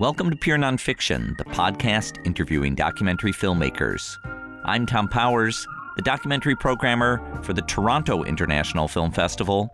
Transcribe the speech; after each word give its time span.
Welcome 0.00 0.30
to 0.30 0.36
Pure 0.36 0.56
Nonfiction, 0.56 1.36
the 1.36 1.44
podcast 1.44 2.24
interviewing 2.24 2.74
documentary 2.74 3.32
filmmakers. 3.32 4.16
I'm 4.64 4.86
Tom 4.86 5.08
Powers, 5.08 5.68
the 5.94 6.00
documentary 6.00 6.56
programmer 6.56 7.20
for 7.42 7.52
the 7.52 7.60
Toronto 7.60 8.24
International 8.24 8.88
Film 8.88 9.10
Festival 9.10 9.68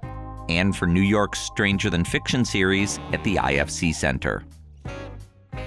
and 0.49 0.75
for 0.75 0.89
New 0.89 1.01
York's 1.01 1.39
Stranger 1.39 1.91
Than 1.91 2.05
Fiction 2.05 2.45
series 2.45 2.99
at 3.13 3.23
the 3.23 3.37
IFC 3.37 3.95
Center. 3.95 4.43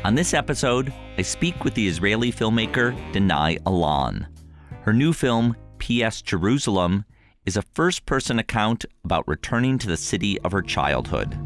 On 0.03 0.15
this 0.15 0.33
episode, 0.33 0.91
I 1.17 1.21
speak 1.21 1.63
with 1.63 1.73
the 1.73 1.87
Israeli 1.87 2.29
filmmaker 2.29 2.93
Danae 3.13 3.59
Elon. 3.65 4.27
Her 4.81 4.91
new 4.91 5.13
film, 5.13 5.55
P.S. 5.77 6.21
Jerusalem, 6.21 7.05
is 7.45 7.55
a 7.55 7.61
first 7.61 8.05
person 8.05 8.39
account 8.39 8.83
about 9.05 9.25
returning 9.25 9.77
to 9.77 9.87
the 9.87 9.95
city 9.95 10.37
of 10.41 10.51
her 10.51 10.61
childhood. 10.61 11.39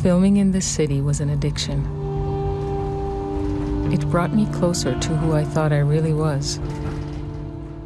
Filming 0.00 0.38
in 0.38 0.52
this 0.52 0.64
city 0.64 1.02
was 1.02 1.20
an 1.20 1.28
addiction. 1.28 1.99
It 3.92 4.08
brought 4.10 4.32
me 4.32 4.46
closer 4.52 4.98
to 4.98 5.16
who 5.16 5.32
I 5.32 5.44
thought 5.44 5.72
I 5.72 5.78
really 5.78 6.12
was. 6.12 6.58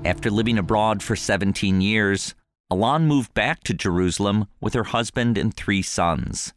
After 0.05 0.31
living 0.31 0.59
abroad 0.59 1.03
for 1.03 1.17
17 1.17 1.81
years, 1.81 2.35
Elon 2.71 3.07
moved 3.07 3.33
back 3.35 3.63
to 3.65 3.75
Jerusalem 3.75 4.47
with 4.61 4.75
her 4.75 4.85
husband 4.85 5.39
and 5.39 5.55
three 5.55 5.83
sons. 5.83 6.53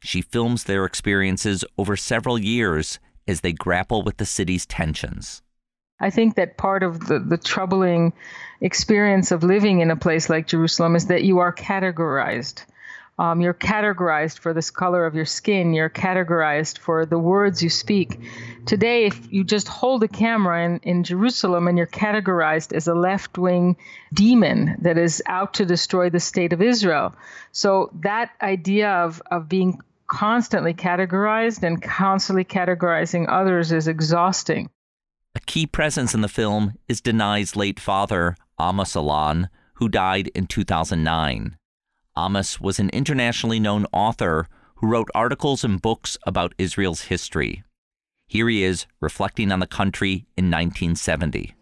She 0.00 0.22
films 0.22 0.64
their 0.64 0.84
experiences 0.84 1.64
over 1.76 1.96
several 1.96 2.38
years 2.38 2.98
as 3.26 3.40
they 3.40 3.52
grapple 3.52 4.02
with 4.02 4.18
the 4.18 4.26
city's 4.26 4.66
tensions. 4.66 5.42
I 5.98 6.10
think 6.10 6.36
that 6.36 6.58
part 6.58 6.82
of 6.82 7.06
the, 7.06 7.18
the 7.18 7.38
troubling 7.38 8.12
experience 8.60 9.32
of 9.32 9.42
living 9.42 9.80
in 9.80 9.90
a 9.90 9.96
place 9.96 10.28
like 10.28 10.46
Jerusalem 10.46 10.94
is 10.94 11.06
that 11.06 11.24
you 11.24 11.38
are 11.38 11.52
categorized. 11.52 12.64
Um, 13.18 13.40
you're 13.40 13.54
categorized 13.54 14.38
for 14.40 14.52
this 14.52 14.70
color 14.70 15.06
of 15.06 15.14
your 15.14 15.24
skin. 15.24 15.72
You're 15.72 15.88
categorized 15.88 16.78
for 16.78 17.06
the 17.06 17.18
words 17.18 17.62
you 17.62 17.70
speak. 17.70 18.20
Today, 18.66 19.06
if 19.06 19.32
you 19.32 19.42
just 19.42 19.68
hold 19.68 20.02
a 20.02 20.08
camera 20.08 20.64
in, 20.66 20.80
in 20.82 21.02
Jerusalem 21.02 21.66
and 21.66 21.78
you're 21.78 21.86
categorized 21.86 22.74
as 22.74 22.88
a 22.88 22.94
left 22.94 23.38
wing 23.38 23.76
demon 24.12 24.76
that 24.82 24.98
is 24.98 25.22
out 25.26 25.54
to 25.54 25.64
destroy 25.64 26.10
the 26.10 26.20
state 26.20 26.52
of 26.52 26.60
Israel. 26.60 27.14
So 27.52 27.90
that 28.02 28.32
idea 28.42 28.90
of, 28.90 29.22
of 29.30 29.48
being 29.48 29.80
constantly 30.08 30.74
categorized 30.74 31.62
and 31.62 31.80
constantly 31.80 32.44
categorizing 32.44 33.26
others 33.28 33.72
is 33.72 33.88
exhausting. 33.88 34.68
A 35.34 35.40
key 35.40 35.66
presence 35.66 36.14
in 36.14 36.20
the 36.20 36.28
film 36.28 36.74
is 36.86 37.00
Danae's 37.00 37.56
late 37.56 37.80
father, 37.80 38.36
Amos 38.60 38.94
Elon, 38.94 39.48
who 39.74 39.88
died 39.88 40.28
in 40.34 40.46
2009. 40.46 41.56
Amos 42.18 42.60
was 42.60 42.78
an 42.78 42.88
internationally 42.90 43.60
known 43.60 43.86
author 43.92 44.48
who 44.76 44.86
wrote 44.86 45.08
articles 45.14 45.64
and 45.64 45.80
books 45.80 46.16
about 46.26 46.54
Israel's 46.58 47.02
history. 47.02 47.62
Here 48.26 48.48
he 48.48 48.64
is 48.64 48.86
reflecting 49.00 49.52
on 49.52 49.60
the 49.60 49.66
country 49.66 50.26
in 50.36 50.50
1970. 50.50 51.54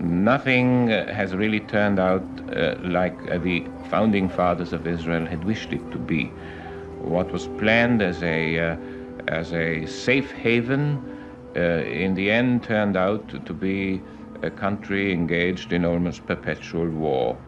Nothing 0.00 0.88
has 0.88 1.34
really 1.34 1.60
turned 1.60 1.98
out 1.98 2.24
uh, 2.54 2.74
like 2.82 3.16
uh, 3.30 3.38
the 3.38 3.64
founding 3.88 4.28
fathers 4.28 4.72
of 4.72 4.86
Israel 4.86 5.24
had 5.24 5.44
wished 5.44 5.72
it 5.72 5.90
to 5.92 5.98
be. 5.98 6.24
What 6.98 7.30
was 7.30 7.46
planned 7.58 8.02
as 8.02 8.22
a, 8.22 8.58
uh, 8.58 8.76
as 9.28 9.52
a 9.52 9.86
safe 9.86 10.32
haven 10.32 11.02
uh, 11.56 11.60
in 11.60 12.14
the 12.14 12.30
end 12.30 12.64
turned 12.64 12.96
out 12.96 13.46
to 13.46 13.52
be 13.54 14.02
a 14.42 14.50
country 14.50 15.12
engaged 15.12 15.72
in 15.72 15.84
almost 15.84 16.26
perpetual 16.26 16.88
war. 16.88 17.38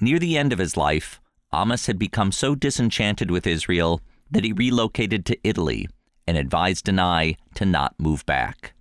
Near 0.00 0.18
the 0.18 0.36
end 0.36 0.52
of 0.52 0.58
his 0.58 0.76
life, 0.76 1.20
Amos 1.54 1.86
had 1.86 1.98
become 1.98 2.32
so 2.32 2.54
disenchanted 2.54 3.30
with 3.30 3.46
Israel 3.46 4.00
that 4.30 4.44
he 4.44 4.52
relocated 4.52 5.24
to 5.26 5.38
Italy 5.44 5.88
and 6.26 6.36
advised 6.36 6.84
Danae 6.84 7.36
to 7.54 7.64
not 7.64 7.94
move 7.98 8.26
back. 8.26 8.74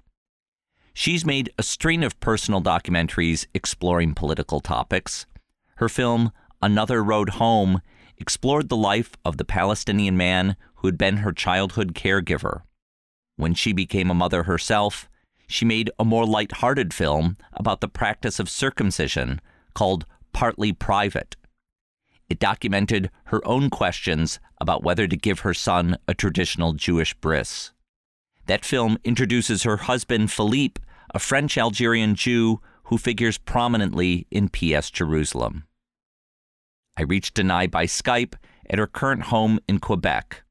She's 0.93 1.25
made 1.25 1.51
a 1.57 1.63
string 1.63 2.03
of 2.03 2.19
personal 2.19 2.61
documentaries 2.61 3.45
exploring 3.53 4.15
political 4.15 4.61
topics. 4.61 5.25
Her 5.75 5.89
film, 5.89 6.31
Another 6.61 7.03
Road 7.03 7.31
Home, 7.31 7.81
explored 8.17 8.69
the 8.69 8.77
life 8.77 9.11
of 9.25 9.37
the 9.37 9.45
Palestinian 9.45 10.15
man 10.15 10.55
who 10.75 10.87
had 10.87 10.97
been 10.97 11.17
her 11.17 11.33
childhood 11.33 11.93
caregiver. 11.93 12.61
When 13.35 13.53
she 13.53 13.73
became 13.73 14.09
a 14.09 14.15
mother 14.15 14.43
herself, 14.43 15.09
she 15.47 15.65
made 15.65 15.91
a 15.99 16.05
more 16.05 16.25
light-hearted 16.25 16.93
film 16.93 17.37
about 17.53 17.81
the 17.81 17.89
practice 17.89 18.39
of 18.39 18.49
circumcision 18.49 19.41
called 19.73 20.05
Partly 20.31 20.71
Private. 20.71 21.35
It 22.29 22.39
documented 22.39 23.11
her 23.25 23.45
own 23.47 23.69
questions 23.69 24.39
about 24.59 24.83
whether 24.83 25.07
to 25.07 25.15
give 25.15 25.39
her 25.39 25.53
son 25.53 25.97
a 26.07 26.13
traditional 26.13 26.73
Jewish 26.73 27.13
bris. 27.13 27.71
That 28.47 28.65
film 28.65 28.97
introduces 29.03 29.63
her 29.63 29.77
husband, 29.77 30.31
Philippe, 30.31 30.81
a 31.13 31.19
French 31.19 31.57
Algerian 31.57 32.15
Jew 32.15 32.61
who 32.85 32.97
figures 32.97 33.37
prominently 33.37 34.27
in 34.29 34.49
P.S. 34.49 34.91
Jerusalem. 34.91 35.65
I 36.97 37.03
reached 37.03 37.35
Danae 37.35 37.67
by 37.67 37.85
Skype 37.85 38.35
at 38.69 38.79
her 38.79 38.87
current 38.87 39.23
home 39.23 39.59
in 39.67 39.79
Quebec. 39.79 40.43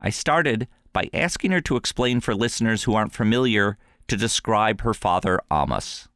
I 0.00 0.10
started 0.10 0.68
by 0.92 1.08
asking 1.14 1.52
her 1.52 1.60
to 1.62 1.76
explain 1.76 2.20
for 2.20 2.34
listeners 2.34 2.84
who 2.84 2.94
aren't 2.94 3.12
familiar 3.12 3.78
to 4.08 4.16
describe 4.16 4.80
her 4.82 4.94
father, 4.94 5.40
Amos. 5.52 6.08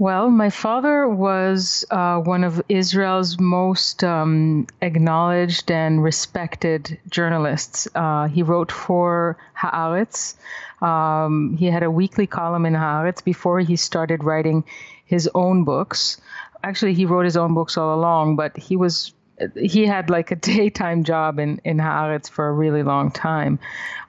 Well, 0.00 0.30
my 0.30 0.48
father 0.48 1.06
was 1.06 1.84
uh, 1.90 2.20
one 2.20 2.42
of 2.42 2.62
Israel's 2.70 3.38
most 3.38 4.02
um, 4.02 4.66
acknowledged 4.80 5.70
and 5.70 6.02
respected 6.02 6.98
journalists. 7.10 7.86
Uh, 7.94 8.26
he 8.28 8.42
wrote 8.42 8.72
for 8.72 9.36
Haaretz. 9.54 10.36
Um, 10.80 11.54
he 11.58 11.66
had 11.66 11.82
a 11.82 11.90
weekly 11.90 12.26
column 12.26 12.64
in 12.64 12.72
Haaretz 12.72 13.22
before 13.22 13.60
he 13.60 13.76
started 13.76 14.24
writing 14.24 14.64
his 15.04 15.28
own 15.34 15.64
books. 15.64 16.18
Actually, 16.64 16.94
he 16.94 17.04
wrote 17.04 17.26
his 17.26 17.36
own 17.36 17.52
books 17.52 17.76
all 17.76 17.94
along, 17.94 18.36
but 18.36 18.56
he 18.56 18.76
was 18.76 19.12
he 19.54 19.84
had 19.84 20.08
like 20.08 20.30
a 20.30 20.36
daytime 20.54 21.04
job 21.04 21.38
in 21.38 21.60
in 21.62 21.76
Haaretz 21.76 22.30
for 22.30 22.48
a 22.48 22.52
really 22.54 22.82
long 22.82 23.10
time, 23.10 23.58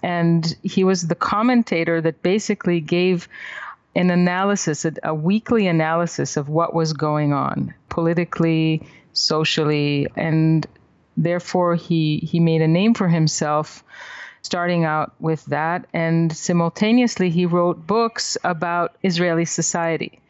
and 0.01 0.55
he 0.63 0.85
was 0.85 1.09
the 1.09 1.15
commentator 1.15 1.99
that 1.99 2.23
basically 2.23 2.79
gave 2.79 3.27
an 3.95 4.09
analysis, 4.09 4.85
a, 4.85 4.93
a 5.03 5.13
weekly 5.13 5.67
analysis 5.67 6.37
of 6.37 6.49
what 6.49 6.73
was 6.73 6.93
going 6.93 7.33
on 7.33 7.73
politically, 7.89 8.81
socially, 9.13 10.07
and 10.15 10.65
therefore 11.17 11.75
he 11.75 12.17
he 12.19 12.39
made 12.39 12.61
a 12.61 12.67
name 12.67 12.93
for 12.93 13.07
himself 13.07 13.83
starting 14.43 14.85
out 14.85 15.13
with 15.19 15.45
that. 15.45 15.85
And 15.93 16.35
simultaneously 16.35 17.29
he 17.29 17.45
wrote 17.45 17.85
books 17.85 18.37
about 18.43 18.95
Israeli 19.03 19.45
society 19.45 20.21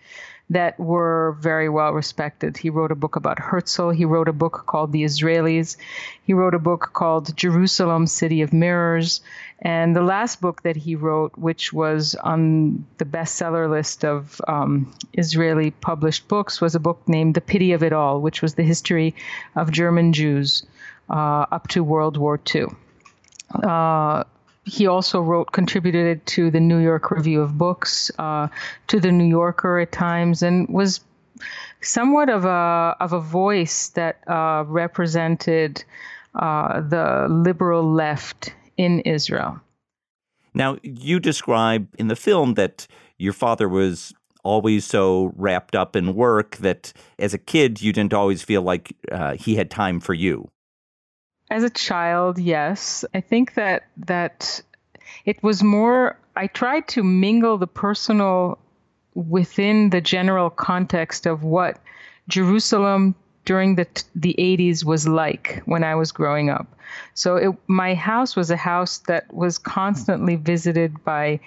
that 0.51 0.78
were 0.78 1.38
very 1.39 1.69
well 1.69 1.94
respected. 1.94 2.57
He 2.57 2.69
wrote 2.69 2.91
a 2.91 2.95
book 2.95 3.16
about 3.16 3.39
Herzl. 3.39 3.89
He 3.89 4.03
wrote 4.03 4.28
a 4.28 4.34
book 4.34 4.63
called 4.67 4.91
The 4.91 5.03
Israelis. 5.03 5.78
He 6.23 6.34
wrote 6.34 6.53
a 6.53 6.59
book 6.59 6.91
called 6.91 7.35
Jerusalem, 7.38 8.06
City 8.06 8.41
of 8.41 8.51
Mirrors. 8.51 9.22
And 9.61 9.95
the 9.95 10.01
last 10.01 10.41
book 10.41 10.63
that 10.63 10.75
he 10.75 10.95
wrote, 10.95 11.38
which 11.38 11.72
was 11.72 12.16
on 12.16 12.85
the 12.97 13.06
bestseller 13.06 13.69
list 13.69 14.03
of 14.03 14.41
um, 14.45 14.94
Israeli 15.13 15.72
published 15.72 16.28
books, 16.28 16.59
was 16.59 16.75
a 16.75 16.81
book 16.81 17.01
named 17.07 17.34
The 17.34 17.41
Pity 17.41 17.72
of 17.72 17.81
It 17.81 17.94
All, 17.94 18.19
which 18.19 18.41
was 18.41 18.56
the 18.56 18.63
history 18.63 19.16
of 19.56 19.72
German 19.72 20.11
Jews 20.11 20.66
uh, 21.09 21.45
up 21.50 21.69
to 21.69 21.81
World 21.81 22.17
War 22.17 22.38
II. 22.53 22.66
Uh, 23.53 24.25
he 24.63 24.88
also 24.88 25.19
wrote, 25.22 25.51
contributed 25.51 26.25
to 26.27 26.51
the 26.51 26.59
New 26.59 26.77
York 26.77 27.11
Review 27.11 27.41
of 27.41 27.57
Books, 27.57 28.11
uh, 28.19 28.47
to 28.88 28.99
the 28.99 29.11
New 29.11 29.25
Yorker 29.25 29.79
at 29.79 29.91
times, 29.91 30.44
and 30.44 30.67
was 30.69 31.01
somewhat 31.81 32.29
of 32.29 32.45
a 32.45 32.95
of 32.99 33.13
a 33.13 33.19
voice 33.19 33.89
that 33.89 34.19
uh, 34.27 34.63
represented 34.67 35.83
uh, 36.35 36.81
the 36.81 37.28
liberal 37.29 37.91
left 37.91 38.53
in 38.78 38.99
Israel. 39.02 39.59
Now, 40.53 40.78
you 40.84 41.19
describe 41.19 41.87
in 41.97 42.07
the 42.07 42.16
film 42.16 42.55
that 42.55 42.87
your 43.17 43.34
father 43.34 43.67
was 43.67 44.14
always 44.43 44.85
so 44.85 45.34
wrapped 45.35 45.75
up 45.75 45.96
in 45.96 46.16
work 46.16 46.57
that 46.57 46.93
as 47.19 47.34
a 47.34 47.37
kid 47.37 47.81
you 47.81 47.93
didn't 47.93 48.14
always 48.14 48.41
feel 48.41 48.61
like 48.61 48.96
uh, 49.11 49.35
he 49.35 49.55
had 49.55 49.69
time 49.69 49.99
for 49.99 50.14
you. 50.14 50.49
As 51.52 51.64
a 51.64 51.70
child, 51.70 52.40
yes. 52.40 53.03
I 53.14 53.20
think 53.20 53.56
that 53.56 53.84
that 54.08 54.62
it 55.26 55.44
was 55.44 55.62
more 55.62 56.18
I 56.34 56.48
tried 56.48 56.88
to 56.90 57.03
mingle 57.03 57.58
the 57.58 57.68
personal 57.68 58.58
within 59.16 59.90
the 59.90 60.00
general 60.00 60.50
context 60.50 61.26
of 61.26 61.44
what 61.44 61.78
Jerusalem 62.30 63.16
during 63.44 63.76
the 63.76 63.86
the 64.16 64.34
80s 64.40 64.86
was 64.86 65.09
like 65.09 65.62
when 65.66 65.84
I 65.84 65.96
was 65.96 66.14
growing 66.14 66.50
up. 66.50 66.68
So 67.16 67.36
it, 67.36 67.56
my 67.68 67.96
house 67.96 68.34
was 68.38 68.50
a 68.50 68.56
house 68.56 69.00
that 69.09 69.34
was 69.34 69.58
constantly 69.58 70.38
visited 70.38 71.03
by 71.03 71.42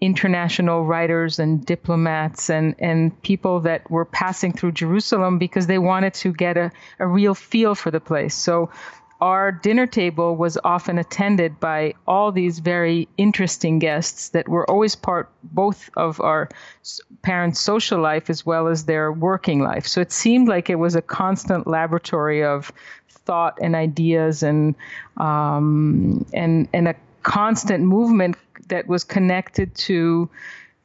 international 0.00 0.84
writers 0.84 1.38
and 1.38 1.64
diplomats 1.66 2.50
and, 2.50 2.74
and 2.78 3.20
people 3.22 3.60
that 3.60 3.90
were 3.90 4.04
passing 4.04 4.52
through 4.52 4.72
Jerusalem 4.72 5.38
because 5.38 5.66
they 5.66 5.78
wanted 5.78 6.14
to 6.14 6.32
get 6.32 6.56
a, 6.56 6.70
a 7.00 7.06
real 7.06 7.34
feel 7.34 7.74
for 7.74 7.90
the 7.90 8.00
place. 8.00 8.34
So 8.34 8.70
our 9.20 9.50
dinner 9.50 9.86
table 9.86 10.36
was 10.36 10.56
often 10.62 10.98
attended 10.98 11.58
by 11.58 11.94
all 12.06 12.30
these 12.30 12.60
very 12.60 13.08
interesting 13.16 13.78
guests 13.78 14.28
that 14.30 14.48
were 14.48 14.68
always 14.70 14.94
part 14.94 15.28
both 15.42 15.90
of 15.96 16.20
our 16.20 16.48
parents' 17.22 17.60
social 17.60 18.00
life 18.00 18.30
as 18.30 18.46
well 18.46 18.68
as 18.68 18.84
their 18.84 19.12
working 19.12 19.60
life. 19.60 19.86
So 19.86 20.00
it 20.00 20.12
seemed 20.12 20.48
like 20.48 20.70
it 20.70 20.76
was 20.76 20.94
a 20.94 21.02
constant 21.02 21.66
laboratory 21.66 22.44
of 22.44 22.72
thought 23.08 23.58
and 23.60 23.74
ideas 23.74 24.42
and 24.42 24.74
um, 25.16 26.24
and 26.32 26.68
and 26.72 26.88
a 26.88 26.94
constant 27.24 27.84
movement 27.84 28.36
that 28.68 28.86
was 28.86 29.02
connected 29.04 29.74
to 29.74 30.30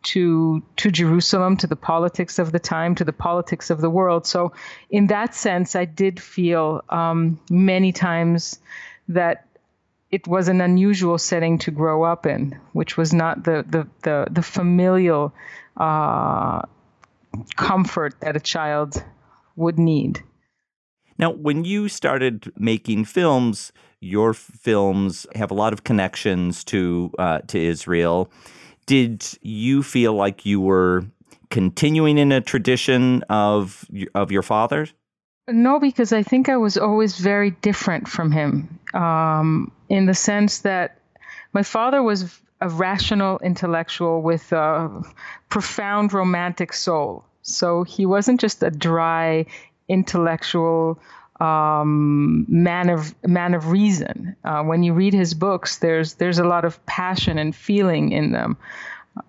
to 0.03 0.63
to 0.77 0.91
Jerusalem, 0.91 1.57
to 1.57 1.67
the 1.67 1.75
politics 1.75 2.39
of 2.39 2.51
the 2.51 2.59
time, 2.59 2.95
to 2.95 3.03
the 3.03 3.13
politics 3.13 3.69
of 3.69 3.81
the 3.81 3.89
world. 3.89 4.25
So, 4.25 4.53
in 4.89 5.07
that 5.07 5.33
sense, 5.33 5.75
I 5.75 5.85
did 5.85 6.21
feel 6.21 6.83
um, 6.89 7.39
many 7.49 7.91
times 7.91 8.59
that 9.07 9.45
it 10.11 10.27
was 10.27 10.47
an 10.47 10.61
unusual 10.61 11.17
setting 11.17 11.57
to 11.59 11.71
grow 11.71 12.03
up 12.03 12.25
in, 12.25 12.59
which 12.73 12.97
was 12.97 13.13
not 13.13 13.43
the 13.43 13.65
the 13.67 13.87
the, 14.03 14.27
the 14.29 14.43
familial 14.43 15.33
uh, 15.77 16.61
comfort 17.55 18.15
that 18.21 18.35
a 18.35 18.39
child 18.39 19.03
would 19.55 19.79
need. 19.79 20.23
Now, 21.17 21.31
when 21.31 21.63
you 21.63 21.87
started 21.89 22.51
making 22.57 23.05
films, 23.05 23.71
your 23.99 24.33
films 24.33 25.25
have 25.35 25.51
a 25.51 25.53
lot 25.53 25.73
of 25.73 25.83
connections 25.83 26.63
to 26.65 27.11
uh, 27.17 27.39
to 27.47 27.59
Israel 27.59 28.29
did 28.85 29.25
you 29.41 29.83
feel 29.83 30.13
like 30.13 30.45
you 30.45 30.61
were 30.61 31.05
continuing 31.49 32.17
in 32.17 32.31
a 32.31 32.41
tradition 32.41 33.23
of 33.29 33.85
of 34.15 34.31
your 34.31 34.41
father? 34.41 34.87
No, 35.47 35.79
because 35.79 36.13
I 36.13 36.23
think 36.23 36.47
I 36.47 36.57
was 36.57 36.77
always 36.77 37.17
very 37.17 37.51
different 37.51 38.07
from 38.07 38.31
him, 38.31 38.79
um, 38.93 39.71
in 39.89 40.05
the 40.05 40.13
sense 40.13 40.59
that 40.59 40.99
my 41.51 41.63
father 41.63 42.01
was 42.01 42.39
a 42.61 42.69
rational 42.69 43.39
intellectual 43.39 44.21
with 44.21 44.53
a 44.53 45.03
profound 45.49 46.13
romantic 46.13 46.71
soul. 46.71 47.25
So 47.41 47.83
he 47.83 48.05
wasn't 48.05 48.39
just 48.39 48.63
a 48.63 48.71
dry 48.71 49.45
intellectual 49.89 50.97
um, 51.39 52.45
man 52.47 52.89
of 52.89 53.15
man 53.27 53.53
of 53.53 53.69
reason. 53.69 54.35
Uh, 54.43 54.63
when 54.63 54.83
you 54.83 54.93
read 54.93 55.13
his 55.13 55.33
books, 55.33 55.79
there's 55.79 56.15
there's 56.15 56.39
a 56.39 56.43
lot 56.43 56.65
of 56.65 56.83
passion 56.85 57.37
and 57.37 57.55
feeling 57.55 58.11
in 58.11 58.31
them. 58.31 58.57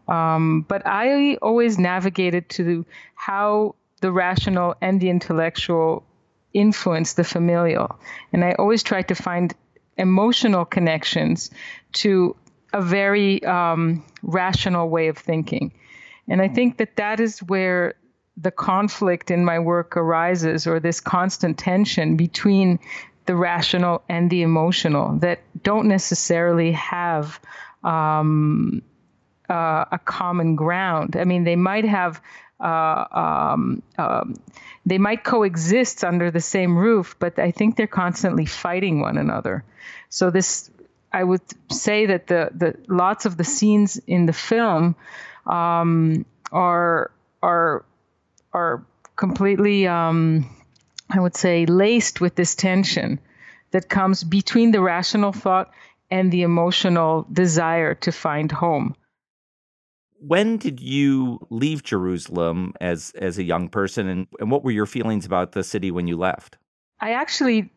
Um, 0.09 0.63
but 0.69 0.83
I 0.87 1.37
always 1.37 1.79
navigated 1.79 2.49
to 2.51 2.87
how 3.15 3.75
the 4.01 4.11
rational 4.13 4.75
and 4.81 5.01
the 5.01 5.11
intellectual 5.11 6.05
influence 6.53 7.15
the 7.15 7.25
familial, 7.25 7.99
and 8.33 8.45
I 8.45 8.53
always 8.53 8.83
tried 8.83 9.09
to 9.09 9.15
find 9.15 9.55
emotional 9.97 10.65
connections 10.65 11.51
to 11.93 12.37
a 12.73 12.83
very 12.83 13.43
um, 13.45 14.05
rational 14.23 14.89
way 14.89 15.09
of 15.09 15.17
thinking. 15.17 15.73
And 16.29 16.43
I 16.43 16.49
think 16.49 16.79
that 16.79 16.97
that 16.97 17.21
is 17.21 17.39
where 17.41 17.95
the 18.37 18.51
conflict 18.51 19.31
in 19.31 19.45
my 19.45 19.59
work 19.59 19.97
arises 19.97 20.67
or 20.67 20.81
this 20.81 21.01
constant 21.01 21.59
tension 21.59 22.17
between 22.17 22.79
the 23.27 23.37
rational 23.37 24.03
and 24.09 24.31
the 24.31 24.43
emotional 24.43 25.17
that 25.19 25.41
don't 25.63 25.87
necessarily 25.89 26.73
have 26.73 27.41
um, 27.83 28.83
uh, 29.49 29.85
a 29.93 30.01
common 30.05 30.57
ground. 30.57 31.17
I 31.17 31.25
mean, 31.25 31.45
they 31.45 31.57
might 31.57 31.85
have. 31.85 32.21
Uh, 32.61 33.05
um, 33.11 33.83
um, 33.99 34.35
they 34.87 34.97
might 34.97 35.25
coexist 35.25 36.05
under 36.05 36.31
the 36.31 36.41
same 36.41 36.79
roof, 36.79 37.17
but 37.19 37.39
I 37.39 37.51
think 37.51 37.77
they're 37.77 37.87
constantly 37.87 38.47
fighting 38.47 39.01
one 39.01 39.19
another. 39.19 39.65
So 40.09 40.31
this, 40.31 40.71
I 41.13 41.25
would 41.25 41.43
say 41.71 42.07
that 42.07 42.29
the 42.29 42.51
the 42.55 42.77
lots 42.87 43.27
of 43.27 43.37
the 43.37 43.45
scenes 43.45 44.01
in 44.07 44.27
the 44.27 44.33
film 44.33 44.95
um, 45.47 46.25
are 46.53 47.11
are 47.43 47.85
are 48.55 48.87
completely, 49.17 49.87
um, 49.87 50.49
I 51.11 51.21
would 51.21 51.37
say, 51.37 51.67
laced 51.67 52.21
with 52.21 52.37
this 52.37 52.55
tension 52.55 53.21
that 53.73 53.89
comes 53.89 54.25
between 54.25 54.71
the 54.71 54.81
rational 54.81 55.33
thought 55.33 55.71
and 56.11 56.31
the 56.31 56.43
emotional 56.43 57.27
desire 57.33 57.95
to 57.97 58.13
find 58.13 58.51
home. 58.51 58.95
When 60.21 60.57
did 60.57 60.81
you 60.81 61.47
leave 61.51 61.83
Jerusalem 61.83 62.73
as 62.81 63.13
as 63.17 63.37
a 63.37 63.43
young 63.43 63.69
person, 63.69 64.09
and, 64.09 64.27
and 64.41 64.51
what 64.51 64.65
were 64.65 64.71
your 64.71 64.87
feelings 64.87 65.27
about 65.27 65.53
the 65.53 65.63
city 65.63 65.91
when 65.91 66.07
you 66.07 66.17
left? 66.17 66.57
I 67.01 67.13
actually 67.13 67.71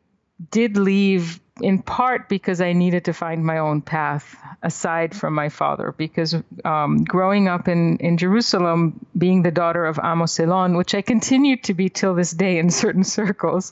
did 0.51 0.77
leave 0.77 1.41
in 1.61 1.81
part 1.81 2.29
because 2.29 2.61
I 2.61 2.73
needed 2.73 3.05
to 3.05 3.13
find 3.13 3.45
my 3.45 3.57
own 3.57 3.81
path 3.81 4.35
aside 4.63 5.15
from 5.15 5.33
my 5.33 5.49
father. 5.49 5.93
Because 5.97 6.35
um, 6.65 7.03
growing 7.03 7.47
up 7.47 7.67
in, 7.67 7.97
in 7.97 8.17
Jerusalem, 8.17 9.05
being 9.17 9.43
the 9.43 9.51
daughter 9.51 9.85
of 9.85 9.99
Amos 10.03 10.39
Elon, 10.39 10.77
which 10.77 10.95
I 10.95 11.01
continue 11.01 11.57
to 11.57 11.73
be 11.73 11.89
till 11.89 12.15
this 12.15 12.31
day 12.31 12.57
in 12.57 12.69
certain 12.83 13.03
circles, 13.03 13.71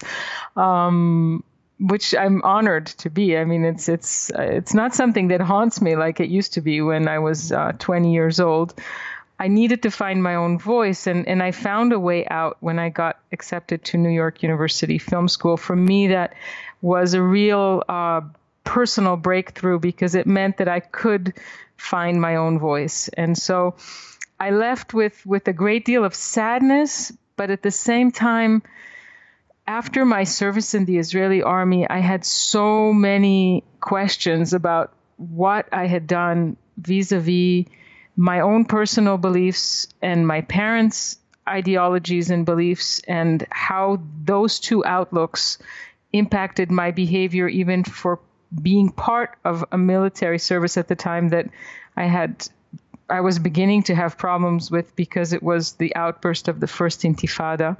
um, 0.55 1.43
which 1.79 2.15
I'm 2.15 2.41
honored 2.43 2.87
to 2.87 3.09
be. 3.09 3.37
I 3.37 3.43
mean, 3.45 3.65
it's 3.65 3.89
it's 3.89 4.31
it's 4.33 4.73
not 4.73 4.95
something 4.95 5.27
that 5.27 5.41
haunts 5.41 5.81
me 5.81 5.95
like 5.95 6.19
it 6.19 6.29
used 6.29 6.53
to 6.53 6.61
be 6.61 6.81
when 6.81 7.07
I 7.07 7.19
was 7.19 7.51
uh, 7.51 7.73
20 7.79 8.13
years 8.13 8.39
old. 8.39 8.73
I 9.37 9.49
needed 9.49 9.83
to 9.83 9.91
find 9.91 10.23
my 10.23 10.35
own 10.35 10.57
voice, 10.57 11.07
and, 11.07 11.27
and 11.27 11.43
I 11.43 11.51
found 11.51 11.91
a 11.91 11.99
way 11.99 12.25
out 12.27 12.55
when 12.61 12.79
I 12.79 12.87
got 12.87 13.19
accepted 13.33 13.83
to 13.85 13.97
New 13.97 14.09
York 14.09 14.41
University 14.43 14.97
Film 14.97 15.27
School. 15.27 15.57
For 15.57 15.75
me, 15.75 16.07
that 16.07 16.33
was 16.81 17.13
a 17.13 17.21
real 17.21 17.83
uh, 17.87 18.21
personal 18.63 19.15
breakthrough 19.15 19.79
because 19.79 20.15
it 20.15 20.27
meant 20.27 20.57
that 20.57 20.67
I 20.67 20.79
could 20.79 21.33
find 21.77 22.21
my 22.21 22.35
own 22.35 22.59
voice. 22.59 23.09
And 23.09 23.37
so 23.37 23.75
I 24.39 24.51
left 24.51 24.93
with, 24.93 25.25
with 25.25 25.47
a 25.47 25.53
great 25.53 25.85
deal 25.85 26.03
of 26.03 26.15
sadness, 26.15 27.11
but 27.35 27.49
at 27.49 27.61
the 27.61 27.71
same 27.71 28.11
time, 28.11 28.63
after 29.67 30.05
my 30.05 30.23
service 30.23 30.73
in 30.73 30.85
the 30.85 30.97
Israeli 30.97 31.41
army, 31.41 31.89
I 31.89 31.99
had 31.99 32.23
so 32.23 32.93
many 32.93 33.63
questions 33.79 34.53
about 34.53 34.93
what 35.17 35.67
I 35.71 35.87
had 35.87 36.07
done 36.07 36.57
vis 36.77 37.11
a 37.11 37.19
vis 37.19 37.65
my 38.17 38.39
own 38.39 38.65
personal 38.65 39.17
beliefs 39.17 39.87
and 40.01 40.27
my 40.27 40.41
parents' 40.41 41.17
ideologies 41.47 42.31
and 42.31 42.45
beliefs, 42.45 43.01
and 43.07 43.45
how 43.49 44.01
those 44.23 44.59
two 44.59 44.85
outlooks 44.85 45.59
impacted 46.17 46.71
my 46.71 46.91
behavior, 46.91 47.47
even 47.47 47.83
for 47.83 48.19
being 48.61 48.89
part 48.89 49.37
of 49.43 49.65
a 49.71 49.77
military 49.77 50.39
service 50.39 50.77
at 50.77 50.87
the 50.87 50.95
time 50.95 51.29
that 51.29 51.49
I 51.95 52.05
had. 52.05 52.47
I 53.07 53.21
was 53.21 53.37
beginning 53.37 53.83
to 53.83 53.95
have 53.95 54.17
problems 54.17 54.71
with 54.71 54.95
because 54.95 55.31
it 55.31 55.43
was 55.43 55.73
the 55.73 55.95
outburst 55.95 56.47
of 56.47 56.59
the 56.59 56.67
first 56.67 57.01
Intifada. 57.01 57.77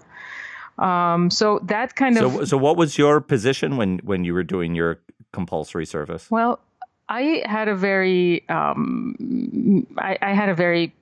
Um, 0.77 1.31
so 1.31 1.59
that 1.63 1.95
kind 1.95 2.17
of. 2.17 2.31
So, 2.33 2.45
so 2.45 2.57
what 2.57 2.77
was 2.77 2.97
your 2.97 3.21
position 3.21 3.77
when 3.77 3.99
when 3.99 4.23
you 4.23 4.33
were 4.33 4.43
doing 4.43 4.75
your 4.75 4.99
compulsory 5.31 5.85
service? 5.85 6.29
Well, 6.29 6.59
I 7.07 7.43
had 7.45 7.67
a 7.67 7.75
very, 7.75 8.47
um, 8.49 9.85
I, 9.97 10.17
I, 10.21 10.33
had 10.33 10.49
a 10.49 10.55
very, 10.55 10.93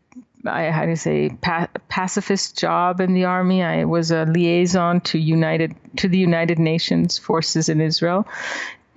I 0.45 0.63
had 0.63 0.88
to 0.88 0.97
say, 0.97 1.29
pa- 1.41 1.69
pacifist 1.88 2.57
job 2.57 3.00
in 3.00 3.13
the 3.13 3.25
army. 3.25 3.63
I 3.63 3.85
was 3.85 4.12
a 4.12 4.25
liaison 4.25 5.01
to 5.01 5.17
United 5.17 5.75
to 5.97 6.07
the 6.07 6.17
United 6.17 6.59
Nations 6.59 7.17
forces 7.17 7.69
in 7.69 7.79
Israel. 7.81 8.27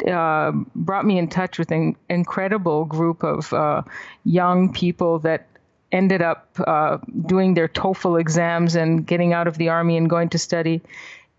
Uh, 0.06 0.52
brought 0.74 1.06
me 1.06 1.18
in 1.18 1.28
touch 1.28 1.58
with 1.58 1.70
an 1.70 1.96
incredible 2.10 2.84
group 2.84 3.22
of 3.22 3.52
uh, 3.52 3.82
young 4.24 4.72
people 4.72 5.20
that 5.20 5.46
ended 5.92 6.20
up 6.20 6.48
uh, 6.66 6.98
doing 7.26 7.54
their 7.54 7.68
TOEFL 7.68 8.20
exams 8.20 8.74
and 8.74 9.06
getting 9.06 9.32
out 9.32 9.46
of 9.46 9.56
the 9.56 9.70
army 9.70 9.96
and 9.96 10.10
going 10.10 10.28
to 10.30 10.38
study 10.38 10.82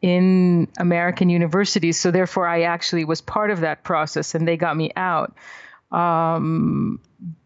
in 0.01 0.67
American 0.77 1.29
universities. 1.29 1.99
So 1.99 2.11
therefore, 2.11 2.47
I 2.47 2.63
actually 2.63 3.05
was 3.05 3.21
part 3.21 3.51
of 3.51 3.59
that 3.61 3.83
process, 3.83 4.35
and 4.35 4.47
they 4.47 4.57
got 4.57 4.75
me 4.75 4.91
out. 4.95 5.35
Um, 5.91 6.99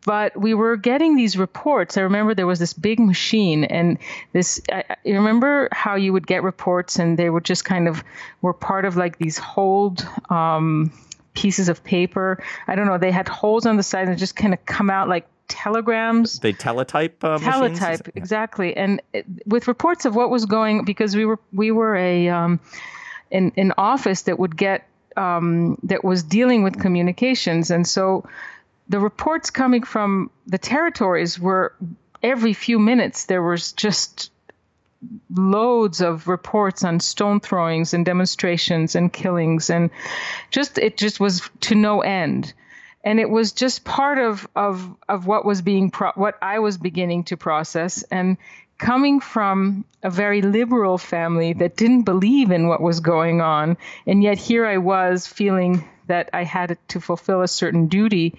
but 0.06 0.40
we 0.40 0.54
were 0.54 0.76
getting 0.76 1.16
these 1.16 1.38
reports. 1.38 1.98
I 1.98 2.02
remember 2.02 2.34
there 2.34 2.48
was 2.48 2.60
this 2.60 2.74
big 2.74 3.00
machine, 3.00 3.64
and 3.64 3.98
this. 4.34 4.62
I, 4.72 4.84
you 5.04 5.16
remember 5.16 5.70
how 5.72 5.96
you 5.96 6.14
would 6.14 6.28
get 6.28 6.44
reports, 6.44 7.00
and 7.00 7.18
they 7.18 7.30
would 7.30 7.46
just 7.46 7.66
kind 7.66 7.88
of 7.88 8.04
were 8.42 8.54
part 8.54 8.86
of 8.86 8.98
like 8.98 9.18
these 9.18 9.38
hold. 9.38 10.08
Um, 10.30 10.92
pieces 11.34 11.70
of 11.70 11.82
paper. 11.86 12.44
I 12.68 12.76
don't 12.76 12.88
know. 12.88 12.98
They 12.98 13.10
had 13.10 13.30
holes 13.30 13.66
on 13.66 13.78
the 13.78 13.84
side 13.84 14.10
and 14.10 14.18
just 14.18 14.36
kind 14.36 14.54
of 14.54 14.66
come 14.66 14.90
out 14.90 15.08
like 15.08 15.26
telegrams. 15.48 16.40
They 16.40 16.54
teletype 16.54 17.24
uh, 17.24 17.38
teletype 17.38 18.10
exactly, 18.16 18.76
and 18.76 19.02
it, 19.14 19.26
with 19.46 19.68
reports 19.68 20.06
of 20.06 20.16
what 20.16 20.30
was 20.30 20.46
going 20.46 20.86
because 20.86 21.16
we 21.16 21.26
were 21.26 21.40
we 21.54 21.72
were 21.72 21.96
a 21.96 22.30
um, 22.30 22.60
an, 23.32 23.52
an 23.58 23.74
office 23.78 24.24
that 24.24 24.40
would 24.40 24.58
get 24.58 24.88
um, 25.18 25.78
that 25.84 26.04
was 26.04 26.24
dealing 26.24 26.64
with 26.64 26.80
communications, 26.80 27.72
and 27.72 27.86
so 27.88 28.26
the 28.90 29.00
reports 29.00 29.50
coming 29.50 29.84
from 29.84 30.32
the 30.48 30.58
territories 30.58 31.40
were 31.40 31.74
every 32.22 32.54
few 32.54 32.80
minutes 32.80 33.26
there 33.26 33.42
was 33.42 33.72
just 33.74 34.32
loads 35.36 36.02
of 36.02 36.28
reports 36.28 36.84
on 36.84 37.00
stone 37.00 37.40
throwings 37.40 37.94
and 37.94 38.06
demonstrations 38.06 38.96
and 38.96 39.12
killings 39.12 39.70
and 39.70 39.90
just 40.52 40.78
it 40.78 40.98
just 40.98 41.20
was 41.20 41.50
to 41.62 41.76
no 41.76 42.02
end. 42.02 42.54
And 43.04 43.20
it 43.20 43.30
was 43.30 43.52
just 43.52 43.84
part 43.84 44.20
of 44.20 44.48
of 44.56 44.96
of 45.10 45.26
what 45.26 45.44
was 45.44 45.62
being 45.62 45.90
pro- 45.90 46.12
what 46.14 46.38
I 46.42 46.60
was 46.60 46.78
beginning 46.78 47.24
to 47.26 47.38
process 47.38 48.04
and 48.04 48.38
coming 48.78 49.20
from 49.20 49.86
a 50.04 50.10
very 50.10 50.42
liberal 50.42 50.98
family 50.98 51.54
that 51.54 51.78
didn't 51.78 52.04
believe 52.04 52.52
in 52.52 52.68
what 52.68 52.82
was 52.82 53.00
going 53.00 53.42
on 53.42 53.78
and 54.06 54.24
yet 54.24 54.38
here 54.38 54.66
I 54.66 54.78
was 54.78 55.28
feeling 55.28 55.88
that 56.12 56.30
I 56.34 56.44
had 56.44 56.78
to 56.90 57.00
fulfill 57.00 57.42
a 57.42 57.48
certain 57.48 57.88
duty 57.88 58.36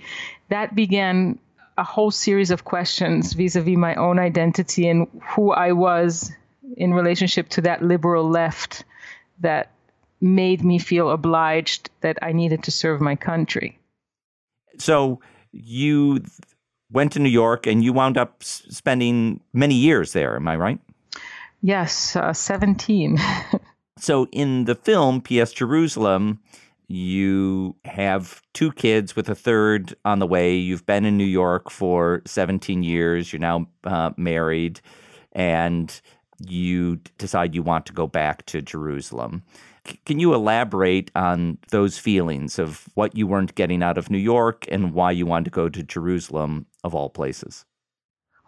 that 0.51 0.75
began 0.75 1.39
a 1.79 1.83
whole 1.83 2.11
series 2.11 2.51
of 2.51 2.65
questions 2.65 3.33
vis-a-vis 3.33 3.79
my 3.79 3.95
own 3.95 4.19
identity 4.19 4.89
and 4.89 5.09
who 5.31 5.53
I 5.53 5.73
was 5.73 6.31
in 6.77 6.93
relationship 6.93 7.49
to 7.51 7.63
that 7.63 7.83
liberal 7.83 8.29
left 8.29 8.85
that 9.41 9.71
made 10.21 10.63
me 10.63 10.79
feel 10.79 11.09
obliged 11.09 11.89
that 12.03 12.19
I 12.21 12.33
needed 12.33 12.65
to 12.65 12.71
serve 12.71 13.01
my 13.01 13.17
country. 13.17 13.79
So 14.79 15.21
you 15.51 16.23
went 16.91 17.13
to 17.13 17.21
New 17.21 17.31
York 17.31 17.67
and 17.67 17.83
you 17.83 17.95
wound 17.95 18.19
up 18.19 18.45
spending 18.45 19.41
many 19.55 19.77
years 19.77 20.13
there, 20.13 20.37
am 20.37 20.47
I 20.47 20.57
right? 20.57 20.79
Yes, 21.63 22.17
uh, 22.17 22.35
17. 22.35 23.19
so 23.99 24.27
in 24.31 24.67
the 24.67 24.75
film 24.75 25.23
P.S. 25.23 25.53
Jerusalem, 25.53 26.41
you 26.93 27.75
have 27.87 28.43
two 28.53 28.71
kids 28.71 29.17
with 29.17 29.27
a 29.31 29.35
third 29.35 29.95
on 30.05 30.19
the 30.19 30.27
way. 30.27 30.55
You've 30.55 30.85
been 30.85 31.07
in 31.07 31.17
New 31.17 31.25
York 31.25 31.71
for 31.71 32.21
17 32.27 32.83
years. 32.83 33.33
You're 33.33 33.41
now 33.41 33.67
uh, 33.85 34.11
married. 34.19 34.81
And 35.33 35.99
you 36.47 37.01
decide 37.17 37.55
you 37.55 37.63
want 37.63 37.87
to 37.87 37.95
go 37.95 38.07
back 38.07 38.45
to 38.47 38.61
Jerusalem. 38.61 39.43
C- 39.87 39.99
can 40.05 40.19
you 40.19 40.35
elaborate 40.35 41.11
on 41.15 41.57
those 41.71 41.97
feelings 41.97 42.59
of 42.59 42.87
what 42.95 43.17
you 43.17 43.27
weren't 43.27 43.55
getting 43.55 43.83
out 43.83 43.97
of 43.97 44.11
New 44.11 44.19
York 44.19 44.67
and 44.71 44.93
why 44.93 45.13
you 45.13 45.25
wanted 45.25 45.47
to 45.47 45.51
go 45.51 45.71
to 45.71 45.83
Jerusalem, 45.83 46.67
of 46.85 46.95
all 46.95 47.09
places? 47.09 47.65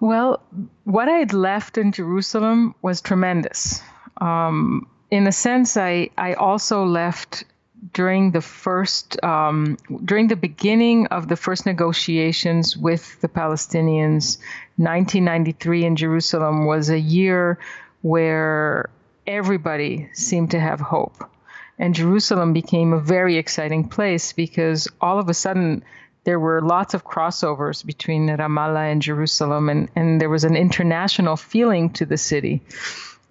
Well, 0.00 0.42
what 0.84 1.08
I 1.08 1.16
had 1.16 1.32
left 1.32 1.78
in 1.78 1.92
Jerusalem 1.92 2.74
was 2.82 3.00
tremendous. 3.00 3.80
Um, 4.20 4.86
in 5.10 5.26
a 5.26 5.32
sense, 5.32 5.78
I, 5.78 6.10
I 6.18 6.34
also 6.34 6.84
left 6.84 7.44
during 7.92 8.30
the 8.30 8.40
first 8.40 9.22
um, 9.22 9.76
during 10.04 10.28
the 10.28 10.36
beginning 10.36 11.06
of 11.08 11.28
the 11.28 11.36
first 11.36 11.66
negotiations 11.66 12.76
with 12.76 13.20
the 13.20 13.28
Palestinians, 13.28 14.38
1993 14.76 15.84
in 15.84 15.96
Jerusalem 15.96 16.66
was 16.66 16.90
a 16.90 16.98
year 16.98 17.58
where 18.02 18.90
everybody 19.26 20.08
seemed 20.12 20.52
to 20.52 20.60
have 20.60 20.80
hope. 20.80 21.30
And 21.78 21.94
Jerusalem 21.94 22.52
became 22.52 22.92
a 22.92 23.00
very 23.00 23.36
exciting 23.36 23.88
place 23.88 24.32
because 24.32 24.88
all 25.00 25.18
of 25.18 25.28
a 25.28 25.34
sudden 25.34 25.82
there 26.24 26.38
were 26.38 26.62
lots 26.62 26.94
of 26.94 27.04
crossovers 27.04 27.84
between 27.84 28.28
Ramallah 28.28 28.90
and 28.90 29.02
Jerusalem, 29.02 29.68
and, 29.68 29.90
and 29.94 30.20
there 30.20 30.30
was 30.30 30.44
an 30.44 30.56
international 30.56 31.36
feeling 31.36 31.90
to 31.90 32.06
the 32.06 32.16
city. 32.16 32.62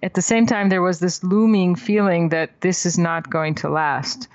At 0.02 0.14
the 0.14 0.22
same 0.22 0.46
time, 0.46 0.68
there 0.68 0.82
was 0.82 1.00
this 1.00 1.24
looming 1.24 1.74
feeling 1.74 2.28
that 2.28 2.60
this 2.60 2.86
is 2.86 2.98
not 2.98 3.30
going 3.30 3.56
to 3.56 3.68
last. 3.68 4.28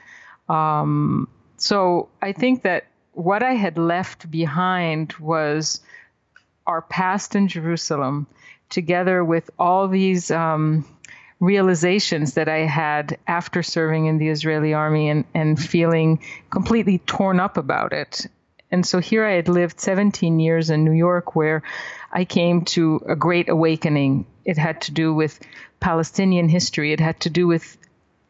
Um, 0.49 1.27
so 1.57 2.09
I 2.21 2.31
think 2.31 2.63
that 2.63 2.87
what 3.13 3.43
I 3.43 3.53
had 3.53 3.77
left 3.77 4.29
behind 4.31 5.13
was 5.19 5.81
our 6.65 6.81
past 6.81 7.35
in 7.35 7.47
Jerusalem 7.47 8.27
together 8.69 9.23
with 9.23 9.49
all 9.57 9.87
these 9.87 10.31
um, 10.31 10.85
realizations 11.39 12.33
that 12.35 12.47
I 12.47 12.59
had 12.59 13.17
after 13.27 13.63
serving 13.63 14.05
in 14.05 14.17
the 14.17 14.29
Israeli 14.29 14.73
army 14.73 15.09
and, 15.09 15.25
and 15.33 15.59
feeling 15.59 16.21
completely 16.49 16.99
torn 16.99 17.39
up 17.39 17.57
about 17.57 17.93
it. 17.93 18.27
And 18.71 18.85
so 18.85 18.99
here 18.99 19.25
I 19.25 19.31
had 19.31 19.49
lived 19.49 19.79
17 19.79 20.39
years 20.39 20.69
in 20.69 20.83
New 20.83 20.91
York 20.91 21.35
where 21.35 21.63
I 22.11 22.25
came 22.25 22.65
to 22.65 23.01
a 23.07 23.15
great 23.15 23.49
awakening. 23.49 24.27
It 24.45 24.57
had 24.57 24.81
to 24.81 24.91
do 24.91 25.13
with 25.13 25.39
Palestinian 25.79 26.49
history, 26.49 26.93
it 26.93 26.99
had 26.99 27.19
to 27.21 27.29
do 27.29 27.47
with 27.47 27.77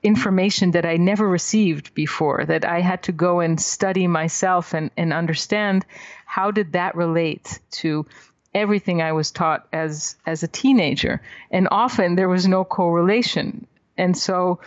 information 0.01 0.71
that 0.71 0.85
I 0.85 0.97
never 0.97 1.27
received 1.27 1.93
before, 1.93 2.45
that 2.45 2.65
I 2.65 2.79
had 2.79 3.03
to 3.03 3.11
go 3.11 3.39
and 3.41 3.59
study 3.59 4.07
myself 4.07 4.73
and, 4.73 4.91
and 4.95 5.11
understand 5.13 5.85
how 6.25 6.51
did 6.51 6.73
that 6.73 6.95
relate 6.95 7.59
to 7.71 8.05
everything 8.53 9.01
I 9.01 9.11
was 9.11 9.31
taught 9.31 9.67
as 9.71 10.15
as 10.25 10.43
a 10.43 10.47
teenager, 10.47 11.21
and 11.51 11.67
often 11.71 12.15
there 12.15 12.29
was 12.29 12.47
no 12.47 12.63
correlation. 12.63 13.67
And 13.97 14.17
so 14.17 14.59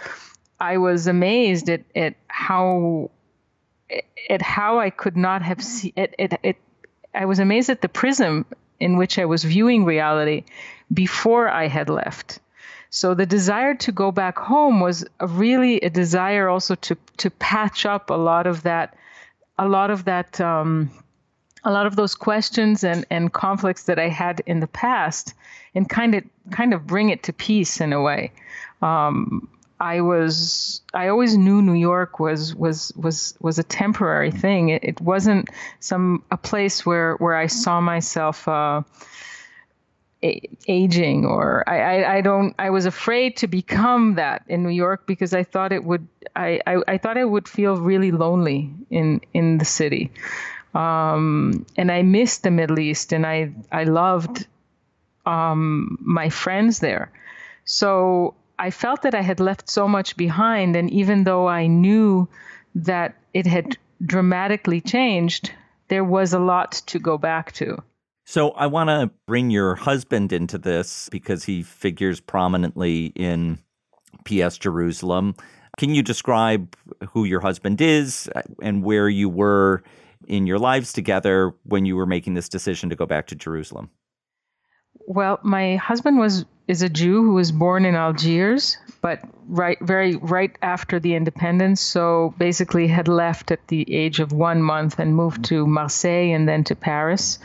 I 0.60 0.76
was 0.78 1.06
amazed 1.06 1.68
at, 1.70 1.82
at 1.94 2.14
how 2.28 3.10
at 4.28 4.42
how 4.42 4.78
I 4.78 4.90
could 4.90 5.16
not 5.16 5.42
have 5.42 5.62
seen 5.62 5.92
it, 5.96 6.14
it, 6.18 6.32
it. 6.42 6.56
I 7.14 7.24
was 7.24 7.38
amazed 7.38 7.70
at 7.70 7.82
the 7.82 7.88
prism 7.88 8.46
in 8.80 8.96
which 8.96 9.18
I 9.18 9.24
was 9.24 9.44
viewing 9.44 9.84
reality 9.84 10.44
before 10.92 11.48
I 11.48 11.68
had 11.68 11.88
left. 11.88 12.40
So 12.94 13.14
the 13.14 13.24
desire 13.24 13.74
to 13.76 13.90
go 13.90 14.12
back 14.12 14.36
home 14.36 14.80
was 14.80 15.02
a 15.18 15.26
really 15.26 15.80
a 15.80 15.88
desire 15.88 16.50
also 16.50 16.74
to 16.74 16.96
to 17.16 17.30
patch 17.30 17.86
up 17.86 18.10
a 18.10 18.20
lot 18.30 18.46
of 18.46 18.64
that, 18.64 18.94
a 19.58 19.66
lot 19.66 19.90
of 19.90 20.04
that 20.04 20.38
um, 20.42 20.90
a 21.64 21.72
lot 21.72 21.86
of 21.86 21.96
those 21.96 22.14
questions 22.14 22.84
and, 22.84 23.06
and 23.08 23.32
conflicts 23.32 23.84
that 23.84 23.98
I 23.98 24.08
had 24.08 24.42
in 24.44 24.60
the 24.60 24.66
past 24.66 25.32
and 25.74 25.88
kind 25.88 26.14
of 26.14 26.24
kind 26.50 26.74
of 26.74 26.86
bring 26.86 27.08
it 27.08 27.22
to 27.22 27.32
peace 27.32 27.80
in 27.80 27.94
a 27.94 28.02
way. 28.02 28.30
Um, 28.82 29.48
I 29.80 30.02
was 30.02 30.82
I 30.92 31.08
always 31.08 31.34
knew 31.34 31.62
New 31.62 31.80
York 31.80 32.20
was 32.20 32.54
was 32.54 32.92
was 32.94 33.34
was 33.40 33.58
a 33.58 33.64
temporary 33.64 34.30
thing. 34.30 34.68
It, 34.68 34.84
it 34.84 35.00
wasn't 35.00 35.48
some 35.80 36.22
a 36.30 36.36
place 36.36 36.84
where 36.84 37.14
where 37.16 37.36
I 37.36 37.46
saw 37.46 37.80
myself 37.80 38.46
uh, 38.46 38.82
aging 40.22 41.26
or 41.26 41.68
I, 41.68 41.80
I, 41.80 42.16
I 42.16 42.20
don't 42.20 42.54
I 42.58 42.70
was 42.70 42.86
afraid 42.86 43.36
to 43.38 43.48
become 43.48 44.14
that 44.14 44.44
in 44.46 44.62
New 44.62 44.70
York 44.70 45.06
because 45.06 45.34
I 45.34 45.42
thought 45.42 45.72
it 45.72 45.82
would 45.82 46.06
I, 46.36 46.60
I, 46.66 46.76
I 46.86 46.98
thought 46.98 47.18
I 47.18 47.24
would 47.24 47.48
feel 47.48 47.76
really 47.76 48.12
lonely 48.12 48.72
in 48.90 49.20
in 49.34 49.58
the 49.58 49.64
city. 49.64 50.12
Um, 50.74 51.66
and 51.76 51.92
I 51.92 52.02
missed 52.02 52.44
the 52.44 52.50
Middle 52.50 52.78
East, 52.78 53.12
and 53.12 53.26
I 53.26 53.52
I 53.70 53.84
loved 53.84 54.46
um, 55.26 55.98
my 56.00 56.30
friends 56.30 56.78
there. 56.78 57.10
So 57.64 58.34
I 58.58 58.70
felt 58.70 59.02
that 59.02 59.14
I 59.14 59.22
had 59.22 59.40
left 59.40 59.68
so 59.68 59.86
much 59.86 60.16
behind, 60.16 60.76
and 60.76 60.90
even 60.90 61.24
though 61.24 61.48
I 61.48 61.66
knew 61.66 62.28
that 62.74 63.14
it 63.34 63.46
had 63.46 63.76
dramatically 64.04 64.80
changed, 64.80 65.52
there 65.88 66.04
was 66.04 66.32
a 66.32 66.38
lot 66.38 66.72
to 66.86 66.98
go 66.98 67.18
back 67.18 67.52
to. 67.52 67.82
So 68.24 68.50
I 68.50 68.66
want 68.66 68.88
to 68.88 69.10
bring 69.26 69.50
your 69.50 69.74
husband 69.74 70.32
into 70.32 70.58
this 70.58 71.08
because 71.10 71.44
he 71.44 71.62
figures 71.62 72.20
prominently 72.20 73.06
in 73.16 73.58
PS 74.24 74.58
Jerusalem. 74.58 75.34
Can 75.78 75.94
you 75.94 76.02
describe 76.02 76.76
who 77.10 77.24
your 77.24 77.40
husband 77.40 77.80
is 77.80 78.28
uh, 78.34 78.42
and 78.62 78.84
where 78.84 79.08
you 79.08 79.28
were 79.28 79.82
in 80.28 80.46
your 80.46 80.58
lives 80.58 80.92
together 80.92 81.52
when 81.64 81.84
you 81.84 81.96
were 81.96 82.06
making 82.06 82.34
this 82.34 82.48
decision 82.48 82.90
to 82.90 82.96
go 82.96 83.06
back 83.06 83.26
to 83.28 83.34
Jerusalem? 83.34 83.90
Well, 85.06 85.40
my 85.42 85.76
husband 85.76 86.18
was 86.18 86.44
is 86.68 86.82
a 86.82 86.88
Jew 86.88 87.24
who 87.24 87.34
was 87.34 87.50
born 87.50 87.84
in 87.84 87.96
Algiers, 87.96 88.76
but 89.00 89.20
right 89.48 89.78
very 89.80 90.16
right 90.16 90.56
after 90.62 91.00
the 91.00 91.16
independence, 91.16 91.80
so 91.80 92.34
basically 92.38 92.86
had 92.86 93.08
left 93.08 93.50
at 93.50 93.66
the 93.66 93.92
age 93.92 94.20
of 94.20 94.32
1 94.32 94.62
month 94.62 95.00
and 95.00 95.16
moved 95.16 95.44
to 95.46 95.66
Marseille 95.66 96.32
and 96.32 96.48
then 96.48 96.62
to 96.64 96.76
Paris. 96.76 97.40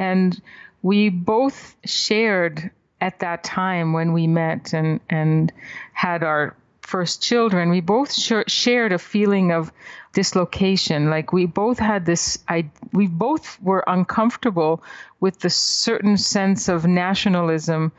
And 0.00 0.40
we 0.80 1.10
both 1.10 1.76
shared 1.84 2.70
at 3.02 3.18
that 3.20 3.44
time 3.44 3.92
when 3.92 4.14
we 4.14 4.26
met 4.26 4.72
and 4.72 5.00
and 5.10 5.52
had 5.92 6.22
our 6.22 6.56
first 6.80 7.22
children, 7.22 7.70
we 7.70 7.80
both 7.80 8.12
sh- 8.12 8.48
shared 8.48 8.92
a 8.92 8.98
feeling 8.98 9.52
of 9.52 9.70
dislocation. 10.12 11.10
Like 11.10 11.32
we 11.32 11.46
both 11.46 11.78
had 11.78 12.04
this, 12.04 12.38
I, 12.48 12.68
we 12.92 13.06
both 13.06 13.62
were 13.62 13.84
uncomfortable 13.86 14.82
with 15.20 15.38
the 15.38 15.50
certain 15.50 16.16
sense 16.16 16.68
of 16.68 16.86
nationalism 16.86 17.92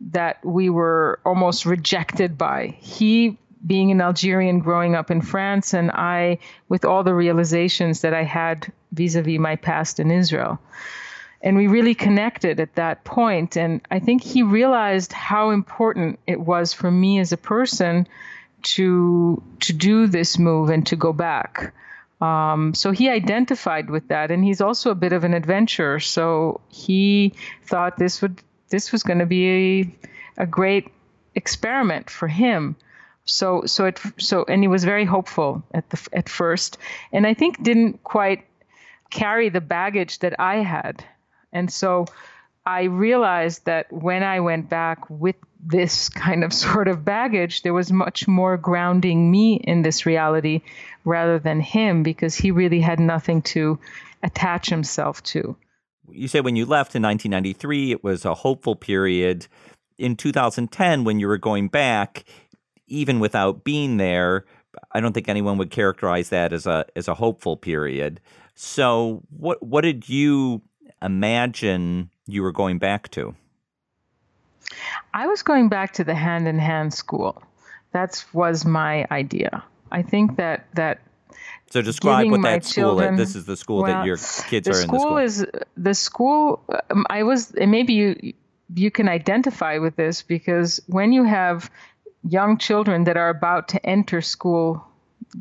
that 0.00 0.44
we 0.44 0.68
were 0.68 1.20
almost 1.24 1.64
rejected 1.64 2.36
by. 2.36 2.76
He 2.80 3.38
being 3.66 3.90
an 3.90 4.02
Algerian 4.02 4.58
growing 4.58 4.94
up 4.94 5.10
in 5.10 5.22
France, 5.22 5.72
and 5.72 5.90
I 5.92 6.38
with 6.68 6.84
all 6.84 7.02
the 7.02 7.14
realizations 7.14 8.02
that 8.02 8.12
I 8.12 8.24
had 8.24 8.70
vis 8.92 9.14
a 9.14 9.22
vis 9.22 9.38
my 9.38 9.56
past 9.56 9.98
in 9.98 10.10
Israel. 10.10 10.58
And 11.44 11.56
we 11.58 11.68
really 11.68 11.94
connected 11.94 12.58
at 12.58 12.74
that 12.74 13.04
point. 13.04 13.56
And 13.56 13.82
I 13.90 14.00
think 14.00 14.24
he 14.24 14.42
realized 14.42 15.12
how 15.12 15.50
important 15.50 16.18
it 16.26 16.40
was 16.40 16.72
for 16.72 16.90
me 16.90 17.20
as 17.20 17.32
a 17.32 17.36
person 17.36 18.08
to 18.62 19.42
to 19.60 19.72
do 19.74 20.06
this 20.06 20.38
move 20.38 20.70
and 20.70 20.86
to 20.86 20.96
go 20.96 21.12
back. 21.12 21.74
Um, 22.20 22.72
so 22.72 22.90
he 22.90 23.10
identified 23.10 23.90
with 23.90 24.08
that, 24.08 24.30
and 24.30 24.42
he's 24.42 24.62
also 24.62 24.90
a 24.90 24.94
bit 24.94 25.12
of 25.12 25.24
an 25.24 25.34
adventurer. 25.34 26.00
So 26.00 26.62
he 26.70 27.34
thought 27.66 27.98
this 27.98 28.22
would 28.22 28.40
this 28.70 28.90
was 28.90 29.02
going 29.02 29.18
to 29.18 29.26
be 29.26 29.90
a, 30.38 30.42
a 30.44 30.46
great 30.46 30.90
experiment 31.34 32.08
for 32.08 32.26
him. 32.26 32.76
So 33.26 33.66
so 33.66 33.84
it 33.84 34.00
so 34.16 34.44
and 34.48 34.62
he 34.62 34.68
was 34.68 34.84
very 34.84 35.04
hopeful 35.04 35.62
at 35.74 35.90
the 35.90 36.08
at 36.14 36.30
first, 36.30 36.78
and 37.12 37.26
I 37.26 37.34
think 37.34 37.62
didn't 37.62 38.02
quite 38.02 38.46
carry 39.10 39.50
the 39.50 39.60
baggage 39.60 40.20
that 40.20 40.40
I 40.40 40.56
had, 40.56 41.04
and 41.54 41.72
so 41.72 42.06
I 42.66 42.84
realized 42.84 43.66
that 43.66 43.92
when 43.92 44.22
I 44.22 44.40
went 44.40 44.68
back 44.68 45.08
with 45.10 45.36
this 45.64 46.08
kind 46.08 46.44
of 46.44 46.52
sort 46.66 46.88
of 46.88 47.04
baggage, 47.04 47.62
there 47.62 47.74
was 47.74 47.92
much 47.92 48.26
more 48.26 48.56
grounding 48.56 49.30
me 49.30 49.54
in 49.54 49.82
this 49.82 50.06
reality 50.06 50.62
rather 51.04 51.38
than 51.38 51.60
him 51.60 52.02
because 52.02 52.34
he 52.34 52.50
really 52.50 52.80
had 52.80 53.00
nothing 53.00 53.42
to 53.42 53.78
attach 54.22 54.68
himself 54.68 55.22
to. 55.22 55.56
You 56.10 56.28
say 56.28 56.40
when 56.40 56.56
you 56.56 56.66
left 56.66 56.94
in 56.94 57.02
1993, 57.02 57.92
it 57.92 58.04
was 58.04 58.24
a 58.24 58.34
hopeful 58.34 58.76
period. 58.76 59.46
In 59.96 60.16
2010, 60.16 61.04
when 61.04 61.18
you 61.18 61.28
were 61.28 61.38
going 61.38 61.68
back, 61.68 62.24
even 62.86 63.20
without 63.20 63.64
being 63.64 63.96
there, 63.96 64.44
I 64.92 65.00
don't 65.00 65.12
think 65.12 65.28
anyone 65.28 65.56
would 65.58 65.70
characterize 65.70 66.30
that 66.30 66.52
as 66.52 66.66
a 66.66 66.84
as 66.96 67.08
a 67.08 67.14
hopeful 67.14 67.56
period. 67.56 68.20
So, 68.54 69.22
what 69.30 69.62
what 69.62 69.82
did 69.82 70.08
you 70.08 70.62
imagine 71.04 72.10
you 72.26 72.42
were 72.42 72.52
going 72.52 72.78
back 72.78 73.10
to? 73.10 73.34
I 75.12 75.26
was 75.26 75.42
going 75.42 75.68
back 75.68 75.92
to 75.94 76.04
the 76.04 76.14
hand 76.14 76.48
in 76.48 76.58
hand 76.58 76.94
school. 76.94 77.42
That 77.92 78.24
was 78.32 78.64
my 78.64 79.06
idea. 79.10 79.62
I 79.92 80.02
think 80.02 80.36
that 80.36 80.66
that 80.74 81.00
so 81.70 81.82
describe 81.82 82.30
what 82.30 82.42
that 82.42 82.64
school 82.64 82.96
children. 82.96 83.16
This 83.16 83.36
is 83.36 83.44
the 83.46 83.56
school 83.56 83.82
well, 83.82 83.92
that 83.92 84.06
your 84.06 84.16
kids 84.48 84.68
are 84.68 84.80
in. 84.80 84.88
The 84.88 84.98
school 84.98 85.18
is 85.18 85.46
the 85.76 85.94
school. 85.94 86.62
Um, 86.90 87.04
I 87.10 87.22
was, 87.22 87.52
and 87.52 87.70
maybe 87.70 87.92
you 87.92 88.32
you 88.74 88.90
can 88.90 89.08
identify 89.08 89.78
with 89.78 89.96
this 89.96 90.22
because 90.22 90.80
when 90.86 91.12
you 91.12 91.24
have 91.24 91.70
young 92.28 92.58
children 92.58 93.04
that 93.04 93.16
are 93.16 93.28
about 93.28 93.68
to 93.68 93.86
enter 93.86 94.20
school 94.20 94.84